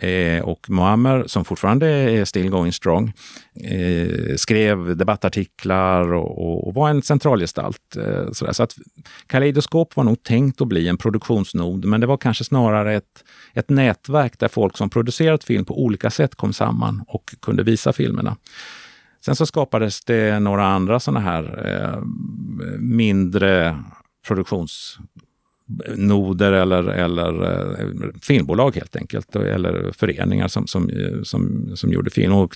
Eh, 0.00 0.42
och 0.42 0.70
Muammer, 0.70 1.24
som 1.26 1.44
fortfarande 1.44 1.86
är 1.88 2.24
still 2.24 2.50
going 2.50 2.72
strong, 2.72 3.12
eh, 3.64 4.36
skrev 4.36 4.96
debattartiklar 4.96 6.12
och, 6.12 6.38
och, 6.38 6.68
och, 6.68 6.74
var 6.74 6.90
en 6.90 7.02
centralgestalt. 7.02 7.96
Eh, 7.96 8.32
sådär. 8.32 8.52
Så 8.52 8.62
att 8.62 8.76
Kaleidoskop 9.26 9.96
var 9.96 10.04
nog 10.04 10.22
tänkt 10.22 10.60
att 10.60 10.68
bli 10.68 10.88
en 10.88 10.96
produktionsnod, 10.96 11.84
men 11.84 12.00
det 12.00 12.06
var 12.06 12.16
kanske 12.16 12.44
snarare 12.44 12.94
ett, 12.94 13.24
ett 13.54 13.70
nätverk 13.70 14.38
där 14.38 14.48
folk 14.48 14.76
som 14.76 14.90
producerat 14.90 15.44
film 15.44 15.64
på 15.64 15.82
olika 15.82 16.10
sätt 16.10 16.34
kom 16.34 16.52
samman 16.52 17.04
och 17.08 17.34
kunde 17.42 17.62
visa 17.62 17.92
filmerna. 17.92 18.36
Sen 19.24 19.36
så 19.36 19.46
skapades 19.46 20.04
det 20.04 20.40
några 20.40 20.66
andra 20.66 21.00
sådana 21.00 21.20
här 21.20 21.66
eh, 21.66 22.02
mindre 22.78 23.78
produktions 24.26 24.98
noder 25.96 26.52
eller, 26.52 26.84
eller 26.84 27.44
eh, 27.44 28.10
filmbolag 28.22 28.74
helt 28.74 28.96
enkelt, 28.96 29.36
eller 29.36 29.92
föreningar 29.92 30.48
som, 30.48 30.66
som, 30.66 30.90
eh, 30.90 31.22
som, 31.22 31.72
som 31.76 31.92
gjorde 31.92 32.10
film. 32.10 32.32
Och 32.32 32.54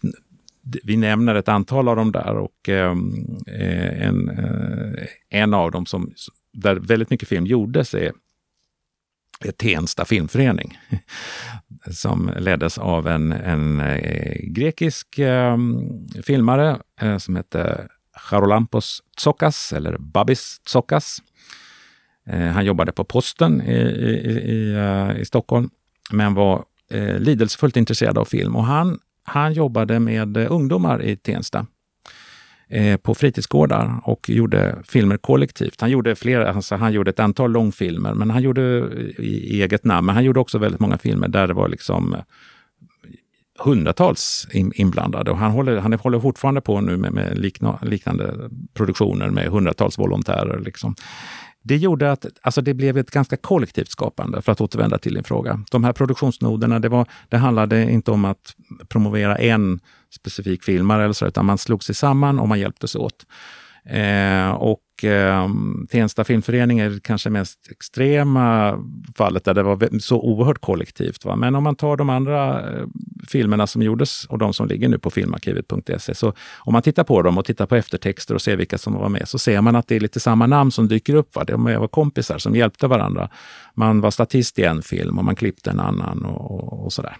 vi 0.62 0.96
nämner 0.96 1.34
ett 1.34 1.48
antal 1.48 1.88
av 1.88 1.96
dem 1.96 2.12
där 2.12 2.36
och 2.36 2.68
ehm, 2.68 3.26
eh, 3.46 4.06
en, 4.06 4.28
eh, 4.28 5.06
en 5.28 5.54
av 5.54 5.70
dem 5.70 5.86
som, 5.86 6.12
där 6.52 6.76
väldigt 6.76 7.10
mycket 7.10 7.28
film 7.28 7.46
gjordes 7.46 7.94
är 7.94 8.12
Tensta 9.56 10.04
filmförening 10.04 10.78
som 11.90 12.30
leddes 12.38 12.78
av 12.78 13.06
en, 13.08 13.32
en 13.32 13.80
eh, 13.80 14.36
grekisk 14.42 15.18
ehm, 15.18 16.08
filmare 16.22 16.80
eh, 17.00 17.18
som 17.18 17.36
hette 17.36 17.88
Charolampos 18.16 19.02
Tsokas 19.16 19.72
eller 19.72 19.96
Babis 19.98 20.60
Tsokas. 20.64 21.18
Eh, 22.26 22.40
han 22.40 22.64
jobbade 22.64 22.92
på 22.92 23.04
posten 23.04 23.62
i, 23.62 23.72
i, 23.72 24.30
i, 24.50 24.74
eh, 24.74 25.20
i 25.20 25.24
Stockholm, 25.24 25.70
men 26.12 26.34
var 26.34 26.64
eh, 26.90 27.18
lidelsefullt 27.18 27.76
intresserad 27.76 28.18
av 28.18 28.24
film. 28.24 28.56
Och 28.56 28.64
han, 28.64 28.98
han 29.24 29.52
jobbade 29.52 30.00
med 30.00 30.36
eh, 30.36 30.52
ungdomar 30.52 31.02
i 31.02 31.16
Tensta. 31.16 31.66
eh, 32.72 32.96
på 32.96 33.14
fritidsgårdar 33.14 34.00
och 34.04 34.30
gjorde 34.30 34.78
filmer 34.88 35.16
kollektivt. 35.16 35.80
Han 35.80 35.90
gjorde, 35.90 36.14
flera, 36.14 36.52
alltså 36.52 36.76
han 36.76 36.92
gjorde 36.92 37.10
ett 37.10 37.20
antal 37.20 37.50
långfilmer, 37.52 38.14
men 38.14 38.30
han 38.30 38.42
gjorde 38.42 38.62
i 39.18 39.62
eget 39.62 39.84
namn. 39.84 40.06
Men 40.06 40.14
han 40.14 40.24
gjorde 40.24 40.40
också 40.40 40.58
väldigt 40.58 40.80
många 40.80 40.98
filmer 40.98 41.28
där 41.28 41.46
det 41.46 41.54
var 41.54 41.68
liksom 41.68 42.16
hundratals 43.58 44.48
inblandade. 44.52 45.30
Och 45.30 45.38
han 45.38 45.50
håller, 45.50 45.76
han 45.76 45.92
håller 45.92 46.20
fortfarande 46.20 46.60
på 46.60 46.80
nu 46.80 46.96
med, 46.96 47.12
med 47.12 47.38
likna, 47.38 47.78
liknande 47.82 48.50
produktioner 48.74 49.30
med 49.30 49.46
hundratals 49.48 49.98
volontärer. 49.98 50.60
Liksom. 50.60 50.94
Det 51.62 51.76
gjorde 51.76 52.12
att 52.12 52.26
alltså 52.42 52.60
det 52.60 52.74
blev 52.74 52.98
ett 52.98 53.10
ganska 53.10 53.36
kollektivt 53.36 53.90
skapande, 53.90 54.42
för 54.42 54.52
att 54.52 54.60
återvända 54.60 54.98
till 54.98 55.14
din 55.14 55.24
fråga. 55.24 55.64
De 55.70 55.84
här 55.84 55.92
produktionsnoderna, 55.92 56.78
det, 56.78 56.88
var, 56.88 57.06
det 57.28 57.36
handlade 57.36 57.90
inte 57.90 58.10
om 58.10 58.24
att 58.24 58.54
promovera 58.88 59.36
en 59.36 59.80
specifik 60.14 60.64
filmare, 60.64 61.04
eller 61.04 61.12
så, 61.12 61.26
utan 61.26 61.46
man 61.46 61.58
slog 61.58 61.84
sig 61.84 61.94
samman 61.94 62.38
och 62.38 62.48
man 62.48 62.60
hjälptes 62.60 62.94
åt. 62.94 63.26
Eh, 63.84 64.50
och 64.50 64.80
eh, 65.04 65.48
Tensta 65.90 66.24
filmförening 66.24 66.78
är 66.78 67.00
kanske 67.02 67.30
mest 67.30 67.70
extrema 67.70 68.78
fallet 69.16 69.44
där 69.44 69.54
det 69.54 69.62
var 69.62 69.98
så 69.98 70.20
oerhört 70.20 70.60
kollektivt. 70.60 71.24
Va? 71.24 71.36
Men 71.36 71.54
om 71.54 71.64
man 71.64 71.76
tar 71.76 71.96
de 71.96 72.10
andra 72.10 72.60
eh, 72.60 72.86
filmerna 73.28 73.66
som 73.66 73.82
gjordes 73.82 74.24
och 74.24 74.38
de 74.38 74.52
som 74.54 74.66
ligger 74.68 74.88
nu 74.88 74.98
på 74.98 75.10
filmarkivet.se, 75.10 76.14
så 76.14 76.32
om 76.58 76.72
man 76.72 76.82
tittar 76.82 77.04
på 77.04 77.22
dem 77.22 77.38
och 77.38 77.44
tittar 77.44 77.66
på 77.66 77.76
eftertexter 77.76 78.34
och 78.34 78.42
ser 78.42 78.56
vilka 78.56 78.78
som 78.78 78.94
var 78.94 79.08
med, 79.08 79.28
så 79.28 79.38
ser 79.38 79.60
man 79.60 79.76
att 79.76 79.88
det 79.88 79.96
är 79.96 80.00
lite 80.00 80.20
samma 80.20 80.46
namn 80.46 80.70
som 80.70 80.88
dyker 80.88 81.14
upp. 81.14 81.34
Va? 81.34 81.44
De 81.44 81.64
var 81.64 81.88
kompisar 81.88 82.38
som 82.38 82.56
hjälpte 82.56 82.86
varandra. 82.86 83.28
Man 83.74 84.00
var 84.00 84.10
statist 84.10 84.58
i 84.58 84.64
en 84.64 84.82
film 84.82 85.18
och 85.18 85.24
man 85.24 85.36
klippte 85.36 85.70
en 85.70 85.80
annan 85.80 86.24
och, 86.24 86.50
och, 86.50 86.84
och 86.84 86.92
sådär. 86.92 87.16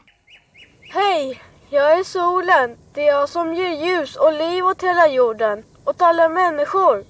Hej! 0.94 1.42
Jag 1.70 1.98
är 1.98 2.04
solen. 2.04 2.76
Det 2.94 3.08
är 3.08 3.12
jag 3.12 3.28
som 3.28 3.54
ger 3.54 3.86
ljus 3.86 4.16
och 4.16 4.32
liv 4.32 4.64
åt 4.64 4.82
hela 4.82 5.08
jorden 5.08 5.62
åt 5.84 6.02
alla 6.02 6.28
människor. 6.28 7.04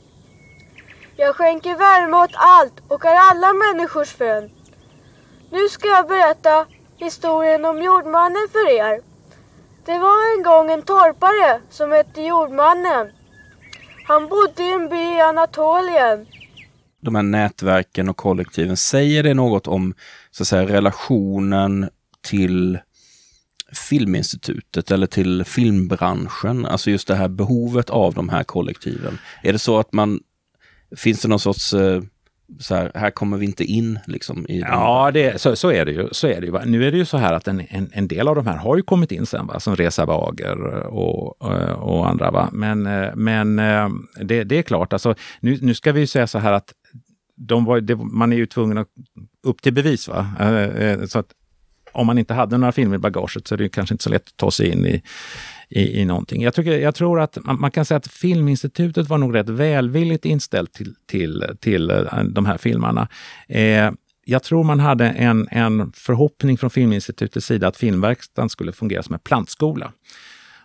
Jag 1.17 1.37
skänker 1.37 1.77
värme 1.77 2.17
åt 2.17 2.35
allt 2.35 2.83
och 2.89 3.05
är 3.05 3.31
alla 3.31 3.53
människors 3.53 4.21
vän. 4.21 4.51
Nu 5.51 5.69
ska 5.69 5.89
jag 5.89 6.09
berätta 6.09 6.67
historien 6.97 7.65
om 7.65 7.83
jordmannen 7.83 8.49
för 8.53 8.71
er. 8.71 9.01
Det 9.85 9.99
var 9.99 10.37
en 10.37 10.43
gång 10.43 10.71
en 10.71 10.83
torpare 10.83 11.61
som 11.71 11.93
hette 11.93 12.23
Jordmannen. 12.23 13.11
Han 14.07 14.29
bodde 14.29 14.63
i 14.63 14.73
en 14.73 14.89
by 14.89 15.17
i 15.17 15.21
Anatolien. 15.21 16.27
De 17.01 17.15
här 17.15 17.23
nätverken 17.23 18.09
och 18.09 18.17
kollektiven, 18.17 18.77
säger 18.77 19.23
det 19.23 19.35
något 19.35 19.67
om 19.67 19.95
så 20.31 20.43
att 20.43 20.49
säga, 20.49 20.69
relationen 20.69 21.91
till 22.21 22.79
Filminstitutet 23.89 24.91
eller 24.91 25.07
till 25.07 25.45
filmbranschen? 25.45 26.67
Alltså 26.67 26.91
just 26.91 27.09
det 27.09 27.15
här 27.15 27.29
behovet 27.29 27.91
av 27.91 28.15
de 28.15 28.29
här 28.29 28.45
kollektiven. 28.45 29.19
Är 29.43 29.53
det 29.53 29.59
så 29.59 29.79
att 29.79 29.93
man, 29.93 30.21
finns 30.97 31.23
det 31.23 31.29
någon 31.29 31.39
sorts 31.39 31.75
eh, 31.75 32.03
så 32.59 32.75
här, 32.75 32.91
här 32.95 33.11
kommer 33.11 33.37
vi 33.37 33.47
inte 33.47 33.65
in 33.65 33.99
liksom? 34.07 34.47
I 34.49 34.61
ja, 34.61 35.11
det, 35.15 35.41
så, 35.41 35.57
så, 35.57 35.73
är 35.73 35.85
det 35.85 35.93
ju. 35.93 36.09
Så 36.13 36.27
är 36.27 36.41
det 36.41 36.47
ju. 36.47 36.59
Nu 36.65 36.87
är 36.87 36.93
det 36.93 36.99
ju 36.99 37.05
så 37.05 37.17
här 37.17 37.33
att 37.33 37.49
en, 37.49 37.61
en, 37.69 37.91
en 37.93 38.09
del 38.09 38.29
av 38.29 38.35
de 38.35 38.47
här 38.47 38.57
har 38.57 38.77
ju 38.77 38.83
kommit 38.83 39.13
in 39.13 39.27
sen, 39.27 39.47
va? 39.47 39.61
som 39.61 39.77
Reza 39.77 40.07
Wager 40.07 40.87
och, 40.87 41.53
eh, 41.53 41.73
och, 41.73 42.09
andra. 42.09 42.31
Va? 42.31 42.49
Men, 42.53 42.87
eh, 42.87 43.11
men 43.15 43.59
eh, 43.59 43.89
det, 44.25 44.45
det 44.45 44.59
är 44.59 44.63
klart, 44.63 44.93
alltså, 44.93 45.15
nu, 45.41 45.59
nu 45.63 45.75
ska 45.75 45.93
vi 45.93 46.01
ju 46.01 46.07
säga 46.07 46.27
så 46.27 46.39
här 46.39 46.53
att 46.53 46.73
de 47.37 47.65
var, 47.65 47.81
det, 47.81 47.97
man 47.97 48.33
är 48.33 48.37
ju 48.37 48.47
tvungen 48.47 48.79
att 48.79 48.89
upp 49.47 49.63
till 49.63 49.73
bevis. 49.73 50.09
Va? 50.09 50.27
Så 51.09 51.19
att 51.19 51.27
om 51.93 52.07
man 52.07 52.19
inte 52.19 52.35
hade 52.35 52.59
några 52.59 52.73
filmer 52.73 52.95
i 52.95 52.99
bagaget 52.99 53.47
så 53.47 53.55
är 53.55 53.59
det 53.59 53.69
kanske 53.69 53.95
inte 53.95 54.05
så 54.05 54.11
lätt 54.11 54.29
att 54.29 54.37
ta 54.37 54.51
sig 54.51 54.69
in 54.69 54.87
i, 54.87 55.03
i, 55.69 56.01
i 56.01 56.05
någonting. 56.05 56.43
Jag, 56.43 56.55
tycker, 56.55 56.79
jag 56.79 56.95
tror 56.95 57.21
att 57.21 57.39
man, 57.45 57.61
man, 57.61 57.71
kan 57.71 57.85
säga 57.85 57.99
att 57.99 58.07
Filminstitutet 58.07 59.09
var 59.09 59.19
nog 59.19 59.35
rätt 59.35 59.49
välvilligt 59.49 60.25
inställt 60.25 60.73
till, 60.73 60.95
till, 61.07 61.45
till 61.61 61.91
eh, 61.91 62.25
de 62.25 62.47
här 62.47 62.59
filmerna. 62.59 63.09
Eh, 63.49 63.91
jag 64.25 64.43
tror 64.43 64.65
man 64.65 64.81
hade 64.81 65.09
en, 65.09 65.49
en 65.51 65.93
förhoppning 65.93 66.59
från 66.59 66.71
Filminstitutets 66.71 67.47
sida 67.47 67.69
att 67.69 67.77
filmverkstaden 67.77 68.49
skulle 68.49 68.73
fungera 68.73 69.03
som 69.03 69.15
en 69.15 69.21
plantskola. 69.21 69.93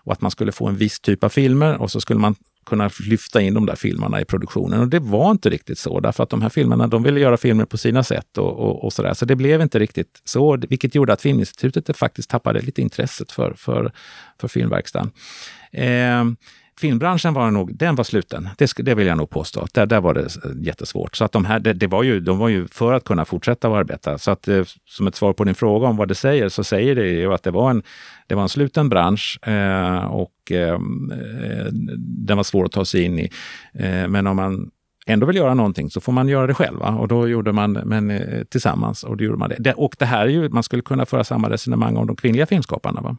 Och 0.04 0.14
att 0.14 0.22
man 0.22 0.32
skulle 0.32 0.52
få 0.52 0.68
en 0.68 0.76
viss 0.76 1.00
typ 1.00 1.24
av 1.24 1.30
filmer 1.30 1.82
och 1.82 1.92
så 1.92 2.02
skulle 2.02 2.20
man 2.20 2.36
kunna 2.68 2.90
lyfta 3.00 3.42
in 3.42 3.54
de 3.54 3.66
där 3.66 3.76
filmerna 3.76 4.22
i 4.22 4.26
produktionen. 4.26 4.80
Och 4.80 4.88
det 4.88 5.00
var 5.00 5.32
inte 5.32 5.50
riktigt 5.50 5.80
så, 5.80 6.00
därför 6.00 6.24
att 6.24 6.30
de 6.30 6.42
här 6.42 6.50
filmerna, 6.50 6.88
de 6.88 7.04
ville 7.04 7.20
göra 7.20 7.38
filmer 7.38 7.66
på 7.66 7.78
sina 7.78 8.04
sätt 8.04 8.38
och, 8.38 8.60
och, 8.60 8.84
och 8.84 8.94
sådär. 8.94 9.14
Så 9.14 9.26
det 9.26 9.36
blev 9.36 9.62
inte 9.62 9.80
riktigt 9.80 10.22
så, 10.24 10.58
vilket 10.58 10.96
gjorde 10.96 11.14
att 11.14 11.22
Filminstitutet 11.22 11.98
faktiskt 11.98 12.30
tappade 12.30 12.62
lite 12.62 12.82
intresset 12.82 13.32
för, 13.32 13.54
för, 13.58 13.92
för 14.42 14.48
filmverkstaden. 14.48 15.12
Eh, 15.72 16.26
filmbranschen 16.80 17.34
var 17.34 17.52
nog, 17.52 17.76
den 17.76 17.96
var 17.96 18.04
sluten. 18.04 18.50
Det, 18.58 18.74
det 18.78 18.96
vill 18.96 19.08
jag 19.08 19.18
nog 19.18 19.30
påstå. 19.30 19.68
Där, 19.74 19.86
där 19.86 20.02
var 20.02 20.14
det 20.14 20.28
jättesvårt. 20.66 21.16
Så 21.16 21.26
att 21.26 21.32
de 21.32 21.46
här, 21.46 21.60
det, 21.60 21.74
det, 21.74 21.88
var 21.88 22.04
ju, 22.04 22.20
de 22.20 22.38
var 22.38 22.48
ju 22.48 22.68
för 22.68 22.94
att 22.94 23.04
kunna 23.04 23.26
fortsätta 23.26 23.68
att 23.68 23.74
arbeta. 23.74 24.18
Så 24.18 24.32
att 24.32 24.48
eh, 24.48 24.64
som 24.86 25.08
ett 25.08 25.16
svar 25.16 25.34
på 25.34 25.44
din 25.44 25.56
fråga 25.56 25.88
om 25.88 25.98
vad 25.98 26.08
det 26.08 26.16
säger, 26.16 26.50
så 26.50 26.64
säger 26.64 26.96
det 26.96 27.08
ju 27.08 27.34
att 27.34 27.44
det 27.44 27.52
var 27.52 27.70
en, 27.70 27.84
det 28.28 28.36
var 28.36 28.42
en 28.44 28.50
sluten 28.50 28.90
bransch 28.90 29.40
eh, 29.48 30.06
och 30.06 30.52
ehm, 30.52 31.12
eh, 31.12 31.66
den 32.28 32.38
var 32.38 32.44
svår 32.44 32.66
att 32.66 32.72
ta 32.72 32.86
sig 32.86 33.04
in 33.04 33.20
i. 33.20 33.30
Eh, 33.74 34.08
men 34.08 34.28
om 34.28 34.36
man 34.36 34.72
ändå 35.08 35.26
vill 35.26 35.36
göra 35.36 35.54
någonting 35.54 35.90
så 35.90 36.02
får 36.02 36.12
man 36.12 36.28
göra 36.28 36.48
det 36.48 36.54
själv. 36.54 36.80
Va? 36.80 36.90
Och 36.90 37.08
då 37.08 37.28
gjorde 37.28 37.52
man 37.52 37.72
men, 37.72 38.12
eh, 38.12 38.44
tillsammans 38.44 39.04
och 39.04 39.18
då 39.18 39.24
gjorde 39.24 39.38
man 39.38 39.52
det. 39.60 39.74
Och 39.74 39.96
det 40.00 40.06
här 40.06 40.26
är 40.26 40.30
ju, 40.30 40.50
man 40.50 40.64
skulle 40.64 40.82
kunna 40.82 41.06
föra 41.06 41.24
samma 41.24 41.50
resonemang 41.50 41.98
om 41.98 42.08
de 42.08 42.16
kvinnliga 42.16 42.46
filmskaparna. 42.46 43.02
Va? 43.02 43.18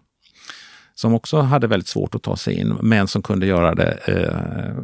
Som 0.98 1.14
också 1.14 1.40
hade 1.40 1.66
väldigt 1.66 1.88
svårt 1.88 2.14
att 2.14 2.22
ta 2.22 2.37
sig 2.37 2.54
in, 2.54 2.76
men 2.82 3.08
som 3.08 3.22
kunde 3.22 3.46
göra 3.46 3.74
det 3.74 3.98
eh, 4.06 4.82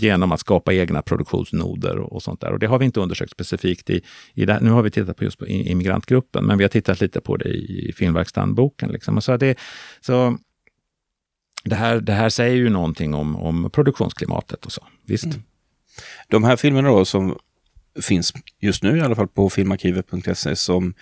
genom 0.00 0.32
att 0.32 0.40
skapa 0.40 0.72
egna 0.72 1.02
produktionsnoder 1.02 1.98
och, 1.98 2.22
sånt 2.22 2.40
där. 2.40 2.52
Och 2.52 2.58
det 2.58 2.66
har 2.66 2.78
vi 2.78 2.84
inte 2.84 3.00
undersökt 3.00 3.32
specifikt 3.32 3.90
i, 3.90 4.02
i 4.34 4.44
det, 4.44 4.58
Nu 4.60 4.70
har 4.70 4.82
vi 4.82 4.90
tittat 4.90 5.16
på 5.16 5.24
just 5.24 5.38
på 5.38 5.46
immigrantgruppen, 5.46 6.44
men 6.44 6.58
vi 6.58 6.64
har 6.64 6.68
tittat 6.68 7.00
lite 7.00 7.20
på 7.20 7.36
det 7.36 7.48
i 7.48 7.92
filmverkstadenboken. 7.96 8.92
Liksom. 8.92 9.20
så 9.20 9.36
det, 9.36 9.58
så 10.00 10.38
det, 11.64 11.74
här, 11.74 12.00
det 12.00 12.12
här 12.12 12.28
säger 12.28 12.56
ju 12.56 12.68
någonting 12.68 13.14
om, 13.14 13.36
om 13.36 13.70
produktionsklimatet 13.70 14.66
och 14.66 14.72
så. 14.72 14.86
Visst. 15.06 15.24
Mm. 15.24 15.42
De 16.28 16.44
här 16.44 16.56
filmerna 16.56 16.88
då 16.88 17.04
som 17.04 17.36
finns 18.02 18.32
just 18.60 18.82
nu 18.82 18.96
i 18.98 19.00
alla 19.00 19.14
fall 19.14 19.28
på 19.28 19.50
filmarkivet.se 19.50 20.56
som 20.56 20.94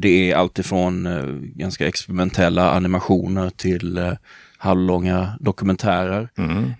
det 0.00 0.30
är 0.30 0.36
alltifrån 0.36 1.06
eh, 1.06 1.24
ganska 1.40 1.88
experimentella 1.88 2.70
animationer 2.70 3.50
till 3.50 3.98
eh, 3.98 4.12
halvlånga 4.58 5.32
dokumentärer. 5.40 6.28
Mm. 6.38 6.72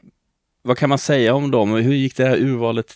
Vad 0.62 0.78
kan 0.78 0.88
man 0.88 0.98
säga 0.98 1.34
om 1.34 1.50
dem? 1.50 1.70
Hur 1.70 1.94
gick 1.94 2.16
det 2.16 2.24
här 2.24 2.36
urvalet 2.36 2.94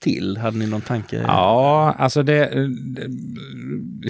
till? 0.00 0.36
Hade 0.36 0.58
ni 0.58 0.66
någon 0.66 0.80
tanke? 0.80 1.16
Ja, 1.16 1.94
alltså 1.98 2.22
det, 2.22 2.68
det, 2.68 3.10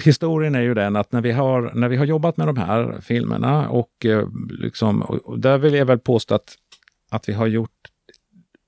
historien 0.03 0.55
är 0.55 0.61
ju 0.61 0.73
den 0.73 0.95
att 0.95 1.11
när 1.11 1.21
vi 1.21 1.31
har, 1.31 1.71
när 1.75 1.89
vi 1.89 1.97
har 1.97 2.05
jobbat 2.05 2.37
med 2.37 2.47
de 2.47 2.57
här 2.57 3.01
filmerna 3.01 3.69
och, 3.69 4.05
eh, 4.05 4.27
liksom, 4.49 5.01
och 5.01 5.39
där 5.39 5.57
vill 5.57 5.73
jag 5.73 5.85
väl 5.85 5.99
påstå 5.99 6.35
att, 6.35 6.55
att 7.09 7.29
vi 7.29 7.33
har 7.33 7.47
gjort 7.47 7.80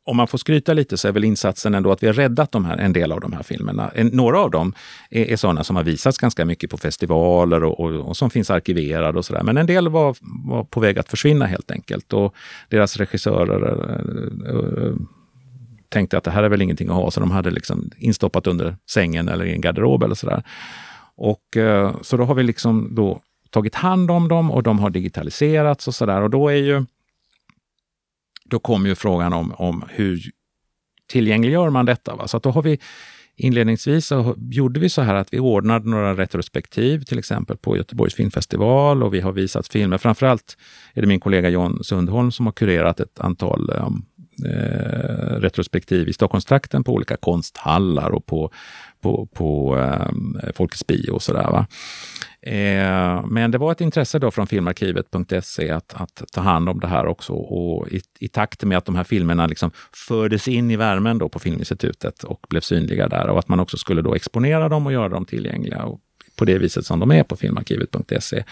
om 0.05 0.17
man 0.17 0.27
får 0.27 0.37
skryta 0.37 0.73
lite 0.73 0.97
så 0.97 1.07
är 1.07 1.11
väl 1.11 1.23
insatsen 1.23 1.75
ändå 1.75 1.91
att 1.91 2.03
vi 2.03 2.07
har 2.07 2.13
räddat 2.13 2.51
de 2.51 2.65
här, 2.65 2.77
en 2.77 2.93
del 2.93 3.11
av 3.11 3.19
de 3.19 3.33
här 3.33 3.43
filmerna. 3.43 3.91
En, 3.95 4.07
några 4.07 4.39
av 4.39 4.51
dem 4.51 4.73
är, 5.09 5.25
är 5.25 5.35
sådana 5.35 5.63
som 5.63 5.75
har 5.75 5.83
visats 5.83 6.17
ganska 6.17 6.45
mycket 6.45 6.69
på 6.69 6.77
festivaler 6.77 7.63
och, 7.63 7.79
och, 7.79 7.91
och 7.91 8.17
som 8.17 8.29
finns 8.29 8.49
arkiverade 8.49 9.17
och 9.17 9.25
sådär. 9.25 9.43
Men 9.43 9.57
en 9.57 9.65
del 9.65 9.89
var, 9.89 10.15
var 10.45 10.63
på 10.63 10.79
väg 10.79 10.99
att 10.99 11.09
försvinna 11.09 11.45
helt 11.45 11.71
enkelt 11.71 12.13
och 12.13 12.35
deras 12.69 12.97
regissörer 12.97 13.89
äh, 13.89 14.55
äh, 14.55 14.95
tänkte 15.89 16.17
att 16.17 16.23
det 16.23 16.31
här 16.31 16.43
är 16.43 16.49
väl 16.49 16.61
ingenting 16.61 16.89
att 16.89 16.95
ha, 16.95 17.11
så 17.11 17.19
de 17.19 17.31
hade 17.31 17.51
liksom 17.51 17.91
instoppat 17.97 18.47
under 18.47 18.75
sängen 18.89 19.29
eller 19.29 19.45
i 19.45 19.53
en 19.53 19.61
garderob 19.61 20.03
eller 20.03 20.15
sådär. 20.15 20.43
Och 21.15 21.57
äh, 21.57 21.95
så 22.01 22.17
då 22.17 22.23
har 22.23 22.35
vi 22.35 22.43
liksom 22.43 22.95
då 22.95 23.21
tagit 23.49 23.75
hand 23.75 24.11
om 24.11 24.27
dem 24.27 24.51
och 24.51 24.63
de 24.63 24.79
har 24.79 24.89
digitaliserats 24.89 25.87
och 25.87 25.95
sådär. 25.95 26.21
Och 26.21 26.29
då 26.29 26.49
är 26.49 26.55
ju 26.55 26.85
då 28.45 28.59
kommer 28.59 28.89
ju 28.89 28.95
frågan 28.95 29.33
om, 29.33 29.51
om 29.51 29.83
hur 29.89 30.21
tillgängliggör 31.07 31.69
man 31.69 31.85
detta? 31.85 32.15
Va? 32.15 32.27
Så 32.27 32.37
att 32.37 32.43
då 32.43 32.51
har 32.51 32.61
vi 32.61 32.79
Inledningsvis 33.35 34.07
så 34.07 34.35
gjorde 34.37 34.79
vi 34.79 34.89
så 34.89 35.01
här 35.01 35.15
att 35.15 35.33
vi 35.33 35.39
ordnade 35.39 35.89
några 35.89 36.15
retrospektiv, 36.15 37.03
till 37.03 37.19
exempel 37.19 37.57
på 37.57 37.77
Göteborgs 37.77 38.13
filmfestival 38.13 39.03
och 39.03 39.13
vi 39.13 39.19
har 39.21 39.31
visat 39.31 39.67
filmer. 39.67 39.97
Framförallt 39.97 40.57
är 40.93 41.01
det 41.01 41.07
min 41.07 41.19
kollega 41.19 41.49
John 41.49 41.83
Sundholm 41.83 42.31
som 42.31 42.45
har 42.45 42.53
kurerat 42.53 42.99
ett 42.99 43.19
antal 43.19 43.69
ehm, 43.69 44.05
eh, 44.45 45.35
retrospektiv 45.39 46.09
i 46.09 46.13
Stockholmstrakten 46.13 46.83
på 46.83 46.93
olika 46.93 47.17
konsthallar 47.17 48.09
och 48.09 48.25
på, 48.25 48.51
på, 49.01 49.25
på 49.25 49.77
eh, 49.77 50.51
Folkets 50.55 50.87
bio 50.87 51.11
och 51.11 51.21
sådär. 51.21 51.65
Eh, 52.45 53.25
men 53.25 53.51
det 53.51 53.57
var 53.57 53.71
ett 53.71 53.81
intresse 53.81 54.19
då 54.19 54.31
från 54.31 54.47
filmarkivet.se 54.47 55.69
att, 55.69 55.93
att, 55.93 56.23
ta 56.31 56.41
hand 56.41 56.69
om 56.69 56.79
det 56.79 56.87
här 56.87 57.05
också 57.05 57.33
och 57.33 57.87
i, 57.87 58.01
i 58.19 58.27
takt 58.27 58.63
med 58.63 58.77
att 58.77 58.85
de 58.85 58.95
här 58.95 59.03
filmerna 59.03 59.47
liksom 59.47 59.71
fördes 60.07 60.47
in 60.47 60.71
i 60.71 60.75
värmen 60.75 61.17
då 61.17 61.29
på 61.29 61.39
Filminstitutet 61.39 62.23
och 62.23 62.45
blev 62.49 62.61
synliga 62.61 63.07
där 63.07 63.27
och 63.27 63.39
att 63.39 63.47
man 63.47 63.59
också 63.59 63.77
skulle 63.77 64.01
då 64.01 64.15
exponera 64.15 64.69
dem 64.69 64.85
och 64.85 64.93
göra 64.93 65.09
dem 65.09 65.25
tillgängliga. 65.25 65.83
Och 65.83 65.99
på 66.35 66.45
det 66.45 66.57
viset 66.57 66.85
som 66.85 66.99
de 66.99 67.11
är 67.11 67.23
på 67.23 67.35
filmarkivet.se. 67.35 68.43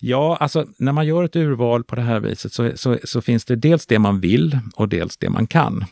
Ja, 0.00 0.36
alltså 0.40 0.66
när 0.78 0.92
man 0.92 1.06
gör 1.06 1.24
ett 1.24 1.36
urval 1.36 1.84
på 1.84 1.96
det 1.96 2.02
här 2.02 2.20
viset 2.20 2.52
så, 2.52 2.70
så, 2.74 2.98
så, 3.04 3.20
finns 3.20 3.44
det 3.44 3.56
dels 3.56 3.86
det 3.86 3.98
man 3.98 4.20
vill 4.20 4.58
och 4.76 4.88
dels 4.88 5.16
det 5.16 5.30
man 5.30 5.46
kan. 5.46 5.84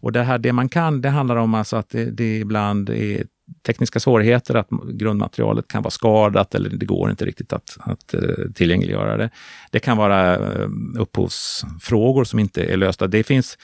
Och 0.00 0.12
det 0.12 0.22
här 0.22 0.38
det 0.38 0.52
man 0.52 0.68
kan, 0.68 1.00
det 1.00 1.08
handlar 1.08 1.36
om 1.36 1.54
alltså 1.54 1.76
att 1.76 1.90
det, 1.90 2.04
det 2.04 2.38
ibland 2.38 2.90
är 2.90 3.24
tekniska 3.66 4.00
svårigheter, 4.00 4.54
att 4.54 4.68
grundmaterialet 4.92 5.68
kan 5.68 5.82
vara 5.82 5.90
skadat 5.90 6.54
eller 6.54 6.70
det 6.70 6.86
går 6.86 7.10
inte 7.10 7.24
riktigt 7.24 7.52
att, 7.52 7.76
att 7.80 8.14
eh, 8.14 8.20
tillgängliggöra 8.54 9.16
det. 9.16 9.30
Det 9.70 9.78
kan 9.78 9.96
vara 9.96 10.36
eh, 10.36 10.68
upphovsfrågor 10.98 12.24
som 12.24 12.38
inte 12.38 12.64
är 12.64 12.76
lösta. 12.76 13.06
Det 13.06 13.22
finns 13.22 13.58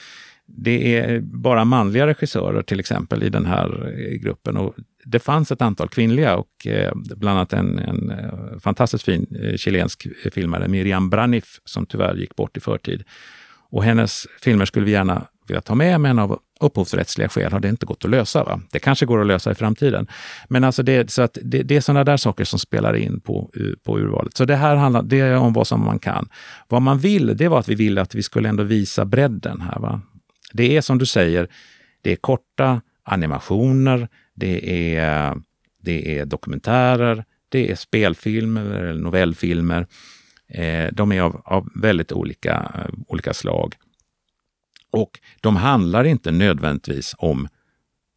det 0.45 0.97
är 0.97 1.19
bara 1.21 1.65
manliga 1.65 2.07
regissörer 2.07 2.61
till 2.61 2.79
exempel 2.79 3.23
i 3.23 3.29
den 3.29 3.45
här 3.45 3.93
eh, 3.97 4.15
gruppen. 4.15 4.57
Och 4.57 4.75
det 5.05 5.19
fanns 5.19 5.51
ett 5.51 5.61
antal 5.61 5.89
kvinnliga 5.89 6.35
och 6.35 6.67
bland 7.15 7.37
annat 7.37 7.53
en, 7.53 7.79
en 7.79 8.13
fantastiskt 8.59 9.03
fin 9.03 9.53
chilensk 9.57 10.07
filmare, 10.33 10.67
Miriam 10.67 11.09
Braniff, 11.09 11.59
som 11.65 11.85
tyvärr 11.85 12.15
gick 12.15 12.35
bort 12.35 12.57
i 12.57 12.59
förtid. 12.59 13.03
Och 13.69 13.83
hennes 13.83 14.27
filmer 14.41 14.65
skulle 14.65 14.85
vi 14.85 14.91
gärna 14.91 15.27
vilja 15.47 15.61
ta 15.61 15.75
med, 15.75 16.01
men 16.01 16.19
av 16.19 16.39
upphovsrättsliga 16.59 17.29
skäl 17.29 17.51
har 17.51 17.59
det 17.59 17.69
inte 17.69 17.85
gått 17.85 18.05
att 18.05 18.11
lösa. 18.11 18.43
Va? 18.43 18.61
Det 18.71 18.79
kanske 18.79 19.05
går 19.05 19.21
att 19.21 19.27
lösa 19.27 19.51
i 19.51 19.55
framtiden. 19.55 20.07
Men 20.47 20.63
alltså 20.63 20.83
det, 20.83 21.11
så 21.11 21.21
att 21.21 21.37
det, 21.43 21.63
det 21.63 21.75
är 21.75 21.81
sådana 21.81 22.03
där 22.03 22.17
saker 22.17 22.43
som 22.45 22.59
spelar 22.59 22.95
in 22.95 23.19
på, 23.19 23.51
eh, 23.55 23.61
på 23.83 23.99
urvalet. 23.99 24.37
Så 24.37 24.45
det 24.45 24.55
här 24.55 24.75
handlar 24.75 25.03
det 25.03 25.19
är 25.19 25.37
om 25.37 25.53
vad 25.53 25.67
som 25.67 25.85
man 25.85 25.99
kan. 25.99 26.29
Vad 26.67 26.81
man 26.81 26.99
vill, 26.99 27.37
det 27.37 27.47
var 27.47 27.59
att 27.59 27.69
vi 27.69 27.75
ville 27.75 28.01
att 28.01 28.15
vi 28.15 28.23
skulle 28.23 28.49
ändå 28.49 28.63
visa 28.63 29.05
bredden 29.05 29.61
här. 29.61 29.79
Va? 29.79 30.01
Det 30.53 30.77
är 30.77 30.81
som 30.81 30.97
du 30.97 31.05
säger, 31.05 31.47
det 32.01 32.11
är 32.11 32.15
korta 32.15 32.81
animationer, 33.03 34.07
det 34.35 34.95
är, 34.95 35.37
det 35.83 36.19
är 36.19 36.25
dokumentärer, 36.25 37.23
det 37.49 37.71
är 37.71 37.75
spelfilmer 37.75 38.65
eller 38.65 39.01
novellfilmer. 39.01 39.87
Eh, 40.49 40.87
de 40.91 41.11
är 41.11 41.21
av, 41.21 41.41
av 41.45 41.69
väldigt 41.75 42.11
olika, 42.11 42.71
eh, 42.75 42.93
olika 43.07 43.33
slag. 43.33 43.75
Och 44.91 45.19
de 45.41 45.55
handlar 45.55 46.03
inte 46.03 46.31
nödvändigtvis 46.31 47.15
om 47.17 47.47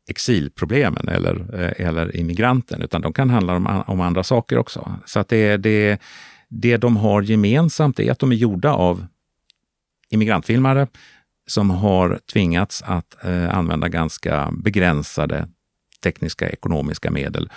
exilproblemen 0.09 1.09
eller, 1.09 1.63
eh, 1.63 1.87
eller 1.87 2.17
immigranten, 2.17 2.83
utan 2.83 3.01
de 3.01 3.13
kan 3.13 3.31
handla 3.31 3.57
om, 3.57 3.83
om 3.87 4.01
andra 4.01 4.23
saker 4.23 4.59
också. 4.59 5.01
Så 5.07 5.21
att 5.21 5.29
det, 5.29 5.57
det, 5.57 6.01
det 6.49 6.77
de 6.77 6.97
har 6.97 7.23
gemensamt 7.23 8.01
är 8.01 8.13
att 8.13 8.19
de 8.19 8.33
är 8.33 8.37
gjorda 8.37 8.73
av 8.73 9.07
immigrantfilmare 10.11 10.87
som 11.47 11.71
har 11.71 12.21
tvingats 12.33 12.83
att 12.83 13.25
eh, 13.25 13.59
använda 13.59 13.89
ganska 13.89 14.51
begränsade 14.53 15.49
tekniska 16.03 16.51
ekonomiska 16.51 17.11
medel 17.11 17.51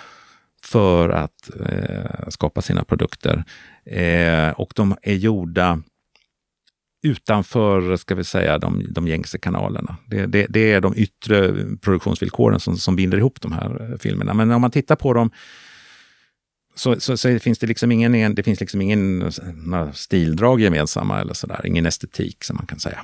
för 0.62 1.08
att 1.08 1.50
eh, 1.60 2.28
skapa 2.28 2.62
sina 2.62 2.84
produkter. 2.84 3.44
Eh, 3.84 4.50
och 4.50 4.72
de 4.76 4.96
är 5.02 5.14
gjorda 5.14 5.82
utanför, 7.06 7.96
ska 7.96 8.14
vi 8.14 8.24
säga, 8.24 8.58
de, 8.58 8.86
de 8.90 9.08
gängse 9.08 9.38
kanalerna. 9.38 9.96
Det, 10.06 10.26
det, 10.26 10.46
det, 10.48 10.72
är 10.72 10.80
de 10.80 10.96
yttre 10.96 11.54
produktionsvillkoren 11.80 12.60
som, 12.60 12.76
som 12.76 12.96
binder 12.96 13.18
ihop 13.18 13.40
de 13.40 13.52
här 13.52 13.90
eh, 13.90 13.98
filmerna. 13.98 14.34
Men 14.34 14.50
om 14.50 14.60
man 14.60 14.70
tittar 14.70 14.96
på 14.96 15.12
dem 15.12 15.30
så, 16.74 17.00
så, 17.00 17.16
så, 17.16 17.38
finns 17.38 17.58
det 17.58 17.66
liksom 17.66 17.92
ingen, 17.92 18.34
det 18.34 18.42
finns 18.42 18.60
liksom 18.60 18.80
ingen 18.80 19.32
stildrag 19.94 20.60
gemensamma 20.60 21.20
eller 21.20 21.34
sådär, 21.34 21.66
ingen 21.66 21.86
estetik 21.86 22.44
som 22.44 22.56
man 22.56 22.66
kan 22.66 22.78
säga. 22.78 23.00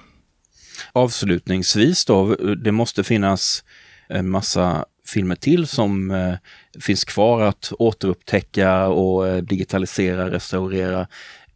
Avslutningsvis 0.92 2.04
då, 2.04 2.34
det 2.34 2.72
måste 2.72 3.04
finnas 3.04 3.64
en 4.08 4.30
massa 4.30 4.84
filmer 5.06 5.34
till 5.34 5.66
som 5.66 6.10
eh, 6.10 6.34
finns 6.80 7.04
kvar 7.04 7.42
att 7.42 7.72
återupptäcka 7.78 8.86
och 8.86 9.28
eh, 9.28 9.42
digitalisera, 9.42 10.30
restaurera. 10.30 11.06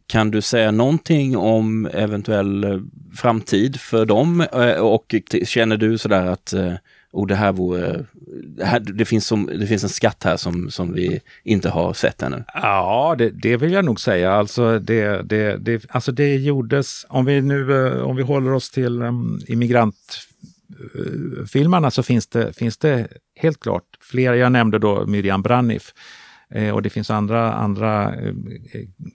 Kan 0.07 0.31
du 0.31 0.41
säga 0.41 0.71
någonting 0.71 1.37
om 1.37 1.85
eventuell 1.85 2.63
eh, 2.63 2.79
framtid 3.15 3.79
för 3.79 4.05
dem 4.05 4.41
eh, 4.41 4.71
och 4.71 5.15
känner 5.45 5.77
du 5.77 5.97
sådär 5.97 6.25
att 6.25 6.53
och 7.17 7.27
det 7.27 7.35
här 7.35 7.51
vore, 7.51 8.05
det, 8.57 8.65
här, 8.65 8.79
det, 8.79 9.05
finns 9.05 9.27
som, 9.27 9.45
det 9.45 9.67
finns 9.67 9.83
en 9.83 9.89
skatt 9.89 10.23
här 10.23 10.37
som, 10.37 10.71
som 10.71 10.93
vi 10.93 11.21
inte 11.43 11.69
har 11.69 11.93
sett 11.93 12.21
ännu. 12.21 12.43
Ja, 12.53 13.15
det, 13.17 13.29
det 13.29 13.57
vill 13.57 13.71
jag 13.71 13.85
nog 13.85 13.99
säga. 13.99 14.31
Alltså 14.31 14.79
det, 14.79 15.21
det, 15.21 15.57
det, 15.57 15.85
alltså 15.89 16.11
det 16.11 16.35
gjordes, 16.35 17.05
om 17.09 17.25
vi 17.25 17.41
nu 17.41 18.01
om 18.01 18.15
vi 18.15 18.23
håller 18.23 18.53
oss 18.53 18.69
till 18.69 19.01
um, 19.01 19.41
immigrantfilmerna 19.47 21.91
så 21.91 22.03
finns 22.03 22.27
det, 22.27 22.53
finns 22.53 22.77
det 22.77 23.07
helt 23.35 23.59
klart 23.59 23.83
flera. 24.01 24.35
Jag 24.35 24.51
nämnde 24.51 24.79
då 24.79 25.05
Miriam 25.05 25.41
Braniff 25.41 25.93
Eh, 26.53 26.73
och 26.73 26.81
det 26.81 26.89
finns 26.89 27.11
andra, 27.11 27.53
andra 27.53 28.15
eh, 28.15 28.33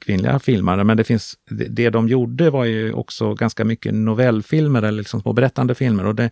kvinnliga 0.01 0.39
filmare, 0.39 0.85
men 0.85 0.97
det, 0.97 1.05
finns, 1.05 1.35
det, 1.51 1.65
det 1.65 1.91
de 1.91 2.09
gjorde 2.09 2.51
var 2.51 2.65
ju 2.65 2.93
också 2.93 3.35
ganska 3.35 3.65
mycket 3.65 3.95
novellfilmer 3.95 4.83
eller 4.83 4.99
liksom 4.99 5.21
små 5.21 5.33
berättande 5.33 5.75
filmer. 5.75 6.07
Och 6.07 6.15
det, 6.15 6.31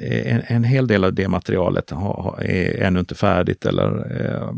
eh, 0.00 0.34
en, 0.34 0.42
en 0.46 0.64
hel 0.64 0.86
del 0.86 1.04
av 1.04 1.14
det 1.14 1.28
materialet 1.28 1.92
är 2.38 2.82
ännu 2.82 3.00
inte 3.00 3.14
färdigt 3.14 3.66
eller 3.66 4.20
eh, 4.20 4.52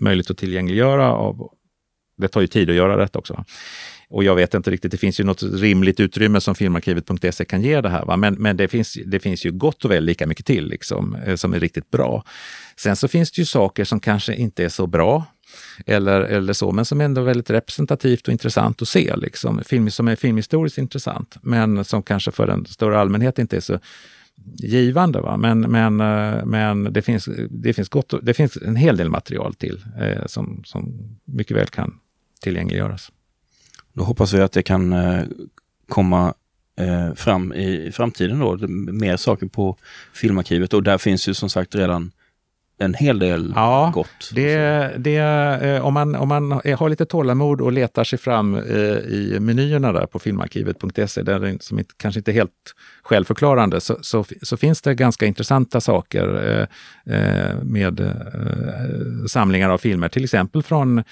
möjligt 0.00 0.30
att 0.30 0.38
tillgängliggöra. 0.38 1.12
Av, 1.12 1.50
det 2.16 2.28
tar 2.28 2.40
ju 2.40 2.46
tid 2.46 2.70
att 2.70 2.76
göra 2.76 2.98
rätt 2.98 3.16
också. 3.16 3.44
Och 4.08 4.24
jag 4.24 4.34
vet 4.34 4.54
inte 4.54 4.70
riktigt, 4.70 4.90
det 4.90 4.98
finns 4.98 5.20
ju 5.20 5.24
något 5.24 5.42
rimligt 5.42 6.00
utrymme 6.00 6.40
som 6.40 6.54
filmarkivet.se 6.54 7.44
kan 7.44 7.62
ge 7.62 7.80
det 7.80 7.88
här. 7.88 8.04
Va? 8.04 8.16
Men, 8.16 8.34
men 8.34 8.56
det, 8.56 8.68
finns, 8.68 8.98
det 9.06 9.20
finns 9.20 9.46
ju 9.46 9.52
gott 9.52 9.84
och 9.84 9.90
väl 9.90 10.04
lika 10.04 10.26
mycket 10.26 10.46
till 10.46 10.68
liksom, 10.68 11.14
eh, 11.26 11.36
som 11.36 11.54
är 11.54 11.60
riktigt 11.60 11.90
bra. 11.90 12.24
Sen 12.76 12.96
så 12.96 13.08
finns 13.08 13.32
det 13.32 13.40
ju 13.40 13.46
saker 13.46 13.84
som 13.84 14.00
kanske 14.00 14.34
inte 14.34 14.64
är 14.64 14.68
så 14.68 14.86
bra 14.86 15.24
eller, 15.86 16.20
eller 16.20 16.52
så, 16.52 16.72
men 16.72 16.84
som 16.84 17.00
ändå 17.00 17.20
är 17.20 17.24
väldigt 17.24 17.50
representativt 17.50 18.28
och 18.28 18.32
intressant 18.32 18.82
att 18.82 18.88
se. 18.88 19.16
Liksom. 19.16 19.62
Film 19.64 19.90
som 19.90 20.08
är 20.08 20.16
filmhistoriskt 20.16 20.78
intressant, 20.78 21.36
men 21.42 21.84
som 21.84 22.02
kanske 22.02 22.30
för 22.30 22.48
en 22.48 22.66
större 22.66 22.98
allmänhet 22.98 23.38
inte 23.38 23.56
är 23.56 23.60
så 23.60 23.78
givande. 24.56 25.20
Va? 25.20 25.36
Men, 25.36 25.60
men, 25.60 26.00
eh, 26.00 26.44
men 26.44 26.92
det, 26.92 27.02
finns, 27.02 27.28
det, 27.50 27.72
finns 27.72 27.88
gott, 27.88 28.14
det 28.22 28.34
finns 28.34 28.56
en 28.56 28.76
hel 28.76 28.96
del 28.96 29.10
material 29.10 29.54
till 29.54 29.84
eh, 30.00 30.26
som, 30.26 30.62
som 30.64 30.94
mycket 31.24 31.56
väl 31.56 31.66
kan 31.66 32.00
tillgängliggöras. 32.40 33.10
Då 33.94 34.04
hoppas 34.04 34.32
vi 34.32 34.40
att 34.40 34.52
det 34.52 34.62
kan 34.62 34.92
eh, 34.92 35.24
komma 35.88 36.34
eh, 36.78 37.14
fram 37.14 37.52
i 37.52 37.92
framtiden 37.92 38.38
då, 38.38 38.56
mer 38.92 39.16
saker 39.16 39.46
på 39.46 39.76
Filmarkivet. 40.12 40.74
Och 40.74 40.82
där 40.82 40.98
finns 40.98 41.28
ju 41.28 41.34
som 41.34 41.48
sagt 41.48 41.74
redan 41.74 42.12
en 42.78 42.94
hel 42.94 43.18
del 43.18 43.52
ja, 43.56 43.90
gott. 43.94 44.30
Det, 44.32 44.90
det, 44.98 45.16
eh, 45.16 45.86
om, 45.86 45.94
man, 45.94 46.14
om 46.14 46.28
man 46.28 46.52
har 46.52 46.88
lite 46.88 47.06
tålamod 47.06 47.60
och 47.60 47.72
letar 47.72 48.04
sig 48.04 48.18
fram 48.18 48.56
i 48.56 49.36
menyerna 49.40 49.92
där 49.92 50.06
på 50.06 50.18
filmarkivet.se, 50.18 51.22
där 51.22 51.56
som 51.60 51.78
inte, 51.78 51.94
kanske 51.96 52.20
inte 52.20 52.30
är 52.30 52.34
helt 52.34 52.74
självförklarande, 53.02 53.80
så, 53.80 53.98
så, 54.00 54.24
så, 54.42 54.56
finns 54.56 54.82
det 54.82 54.94
ganska 54.94 55.26
intressanta 55.26 55.80
saker 55.80 56.68
med 57.62 58.14
samlingar 59.28 59.70
av 59.70 59.78
filmer, 59.78 60.08
till 60.08 60.24
exempel 60.24 60.62
från 60.62 61.04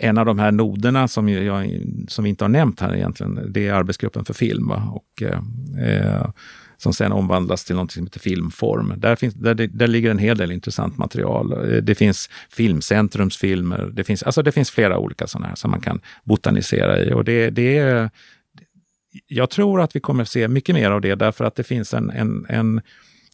en 0.00 0.18
av 0.18 0.26
de 0.26 0.38
här 0.38 0.52
noderna 0.52 1.08
som, 1.08 1.28
jag, 1.28 1.80
som 2.08 2.24
vi 2.24 2.30
inte 2.30 2.44
har 2.44 2.48
nämnt 2.48 2.80
här 2.80 2.96
egentligen, 2.96 3.52
det 3.52 3.68
är 3.68 3.72
arbetsgruppen 3.72 4.24
för 4.24 4.34
film. 4.34 4.70
Och, 4.70 5.22
eh, 5.22 6.30
som 6.76 6.92
sen 6.92 7.12
omvandlas 7.12 7.64
till 7.64 7.76
något 7.76 7.92
som 7.92 8.02
heter 8.02 8.20
Filmform. 8.20 8.94
Där, 8.96 9.16
finns, 9.16 9.34
där, 9.34 9.54
där 9.54 9.86
ligger 9.86 10.10
en 10.10 10.18
hel 10.18 10.38
del 10.38 10.52
intressant 10.52 10.98
material. 10.98 11.52
Eh, 11.52 11.82
det 11.82 11.94
finns 11.94 12.30
Filmcentrums 12.50 13.36
filmer. 13.36 13.90
Det 13.92 14.04
finns, 14.04 14.22
alltså 14.22 14.42
det 14.42 14.52
finns 14.52 14.70
flera 14.70 14.98
olika 14.98 15.26
sådana 15.26 15.48
här 15.48 15.54
som 15.54 15.70
man 15.70 15.80
kan 15.80 16.00
botanisera 16.24 17.00
i. 17.00 17.12
Och 17.12 17.24
det, 17.24 17.50
det 17.50 17.78
är, 17.78 18.10
jag 19.26 19.50
tror 19.50 19.80
att 19.80 19.96
vi 19.96 20.00
kommer 20.00 20.24
se 20.24 20.48
mycket 20.48 20.74
mer 20.74 20.90
av 20.90 21.00
det 21.00 21.14
därför 21.14 21.44
att 21.44 21.54
det 21.54 21.64
finns 21.64 21.94
en, 21.94 22.10
en, 22.10 22.46
en, 22.48 22.80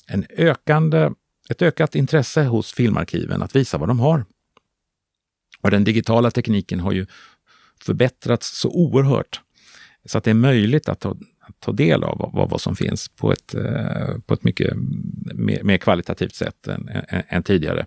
en 0.07 0.25
ökande, 0.37 1.11
ett 1.51 1.63
ökat 1.63 1.95
intresse 1.95 2.45
hos 2.45 2.73
filmarkiven 2.73 3.43
att 3.43 3.57
visa 3.57 3.79
vad 3.79 3.89
de 3.89 4.01
har. 4.01 4.25
Och 5.67 5.71
den 5.71 5.85
digitala 5.85 6.31
tekniken 6.31 6.81
har 6.81 6.93
ju 6.93 7.07
förbättrats 7.85 8.61
så 8.61 8.71
oerhört 8.71 9.41
så 10.05 10.19
att 10.19 10.25
det 10.25 10.31
är 10.31 10.35
möjligt 10.35 10.89
att 10.89 11.01
ta, 11.01 11.11
att 11.41 11.61
ta 11.61 11.73
del 11.73 12.05
av 12.05 12.31
vad, 12.35 12.51
vad, 12.51 12.61
som 12.61 12.77
finns 12.77 13.09
på 13.09 13.33
ett, 13.33 13.55
eh, 13.55 14.19
på 14.27 14.35
ett 14.35 14.45
mycket 14.45 14.75
mer, 15.35 15.63
mer 15.63 15.79
kvalitativt 15.79 16.35
sätt 16.35 16.67
än, 16.67 16.89
än, 16.89 17.23
än 17.29 17.43
tidigare. 17.43 17.87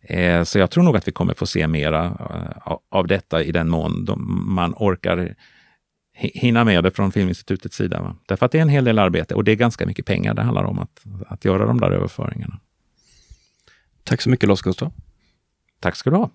Eh, 0.00 0.42
så 0.42 0.58
jag 0.58 0.70
tror 0.70 0.84
nog 0.84 0.96
att 0.96 1.08
vi 1.08 1.12
kommer 1.12 1.34
få 1.34 1.46
se 1.46 1.66
mera 1.66 2.04
eh, 2.04 2.76
av 2.88 3.06
detta 3.06 3.42
i 3.42 3.52
den 3.52 3.68
mån 3.68 4.04
de, 4.04 4.44
man 4.54 4.74
orkar 4.76 5.34
hinna 6.14 6.64
med 6.64 6.84
det 6.84 6.90
från 6.90 7.12
Filminstitutets 7.12 7.76
sida. 7.76 8.02
Va? 8.02 8.16
Därför 8.26 8.46
att 8.46 8.52
det 8.52 8.58
är 8.58 8.62
en 8.62 8.68
hel 8.68 8.84
del 8.84 8.98
arbete 8.98 9.34
och 9.34 9.44
det 9.44 9.52
är 9.52 9.56
ganska 9.56 9.86
mycket 9.86 10.06
pengar 10.06 10.34
det 10.34 10.42
handlar 10.42 10.64
om 10.64 10.78
att, 10.78 11.02
att 11.26 11.44
göra 11.44 11.66
de 11.66 11.80
där 11.80 11.90
överföringarna. 11.90 12.60
Tack 14.04 14.22
så 14.22 14.30
mycket 14.30 14.48
Lars 14.48 14.62
Gustav. 14.62 14.92
Tack 15.80 15.96
ska 15.96 16.10
du 16.10 16.16
ha. 16.16 16.30